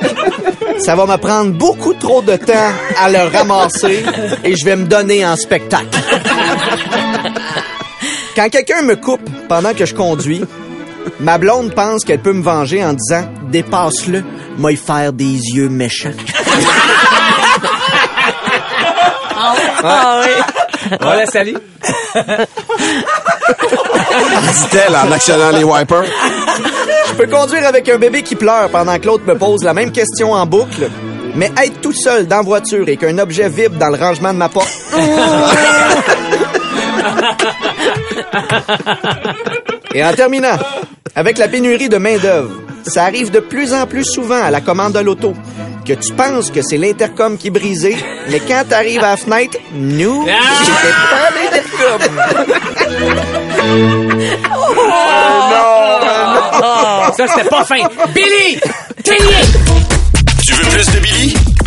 ça 0.79 0.95
va 0.95 1.07
me 1.07 1.17
prendre 1.17 1.53
beaucoup 1.53 1.95
trop 1.95 2.23
de 2.23 2.37
temps 2.37 2.73
à 3.01 3.11
le 3.11 3.21
ramasser 3.37 4.05
et 4.45 4.55
je 4.57 4.65
vais 4.65 4.77
me 4.77 4.85
donner 4.85 5.25
en 5.27 5.37
spectacle. 5.37 5.87
Quand 8.37 8.49
quelqu'un 8.51 8.83
me 8.83 8.97
coupe 8.97 9.23
pendant 9.49 9.73
que 9.73 9.87
je 9.87 9.95
conduis, 9.95 10.45
ma 11.21 11.39
blonde 11.39 11.75
pense 11.75 12.05
qu'elle 12.05 12.21
peut 12.21 12.33
me 12.33 12.43
venger 12.43 12.85
en 12.85 12.93
disant 12.93 13.25
dépasse-le, 13.51 14.25
moi 14.59 14.73
y 14.73 14.77
faire 14.77 15.13
des 15.13 15.25
yeux 15.25 15.69
méchants. 15.69 16.11
Ah 19.89 20.21
oui. 20.23 20.31
On 21.01 21.11
la 21.11 21.27
salue. 21.27 21.55
Dit-elle 24.53 24.97
en 24.97 25.13
actionnant 25.13 25.51
les 25.51 25.65
wipers. 25.65 26.05
Je 27.09 27.15
peux 27.15 27.27
conduire 27.27 27.67
avec 27.67 27.89
un 27.89 27.99
bébé 27.99 28.23
qui 28.23 28.37
pleure 28.37 28.69
pendant 28.71 28.99
que 28.99 29.07
l'autre 29.07 29.25
me 29.27 29.37
pose 29.37 29.63
la 29.63 29.75
même 29.75 29.93
question 29.93 30.33
en 30.33 30.47
boucle, 30.47 30.91
mais 31.35 31.51
être 31.63 31.81
tout 31.81 31.93
seul 31.93 32.27
dans 32.27 32.39
la 32.39 32.43
voiture 32.43 32.89
et 32.89 32.97
qu'un 32.97 33.19
objet 33.19 33.49
vibre 33.49 33.77
dans 33.79 33.91
le 33.91 33.97
rangement 33.97 34.33
de 34.33 34.39
ma 34.39 34.49
porte. 34.49 34.69
Et 39.95 40.05
en 40.05 40.13
terminant, 40.13 40.59
avec 41.17 41.39
la 41.39 41.49
pénurie 41.49 41.89
de 41.89 41.97
main-d'œuvre, 41.97 42.61
ça 42.85 43.05
arrive 43.05 43.31
de 43.31 43.41
plus 43.41 43.73
en 43.75 43.87
plus 43.87 44.05
souvent 44.05 44.41
à 44.41 44.51
la 44.51 44.61
commande 44.61 44.93
de 44.93 45.01
l'auto 45.01 45.35
que 45.87 45.95
tu 45.95 46.13
penses 46.13 46.51
que 46.51 46.63
c'est 46.63 46.77
l'intercom 46.77 47.39
qui 47.39 47.47
est 47.47 47.51
brisé, 47.51 47.97
mais 48.29 48.41
quand 48.41 48.65
t'arrives 48.69 49.03
à 49.03 49.13
la 49.13 49.17
fenêtre, 49.17 49.57
nous, 49.73 50.27
c'était 50.27 50.93
pas 51.11 51.31
l'intercom. 51.35 52.01
Ça, 57.17 57.27
c'était 57.29 57.49
pas 57.49 57.65
fin. 57.65 57.77
Billy! 58.13 58.61
Tellier! 59.03 59.45
Tu 60.45 60.53
veux 60.55 60.69
plus 60.71 60.87
de 60.87 60.99
Billy? 60.99 61.46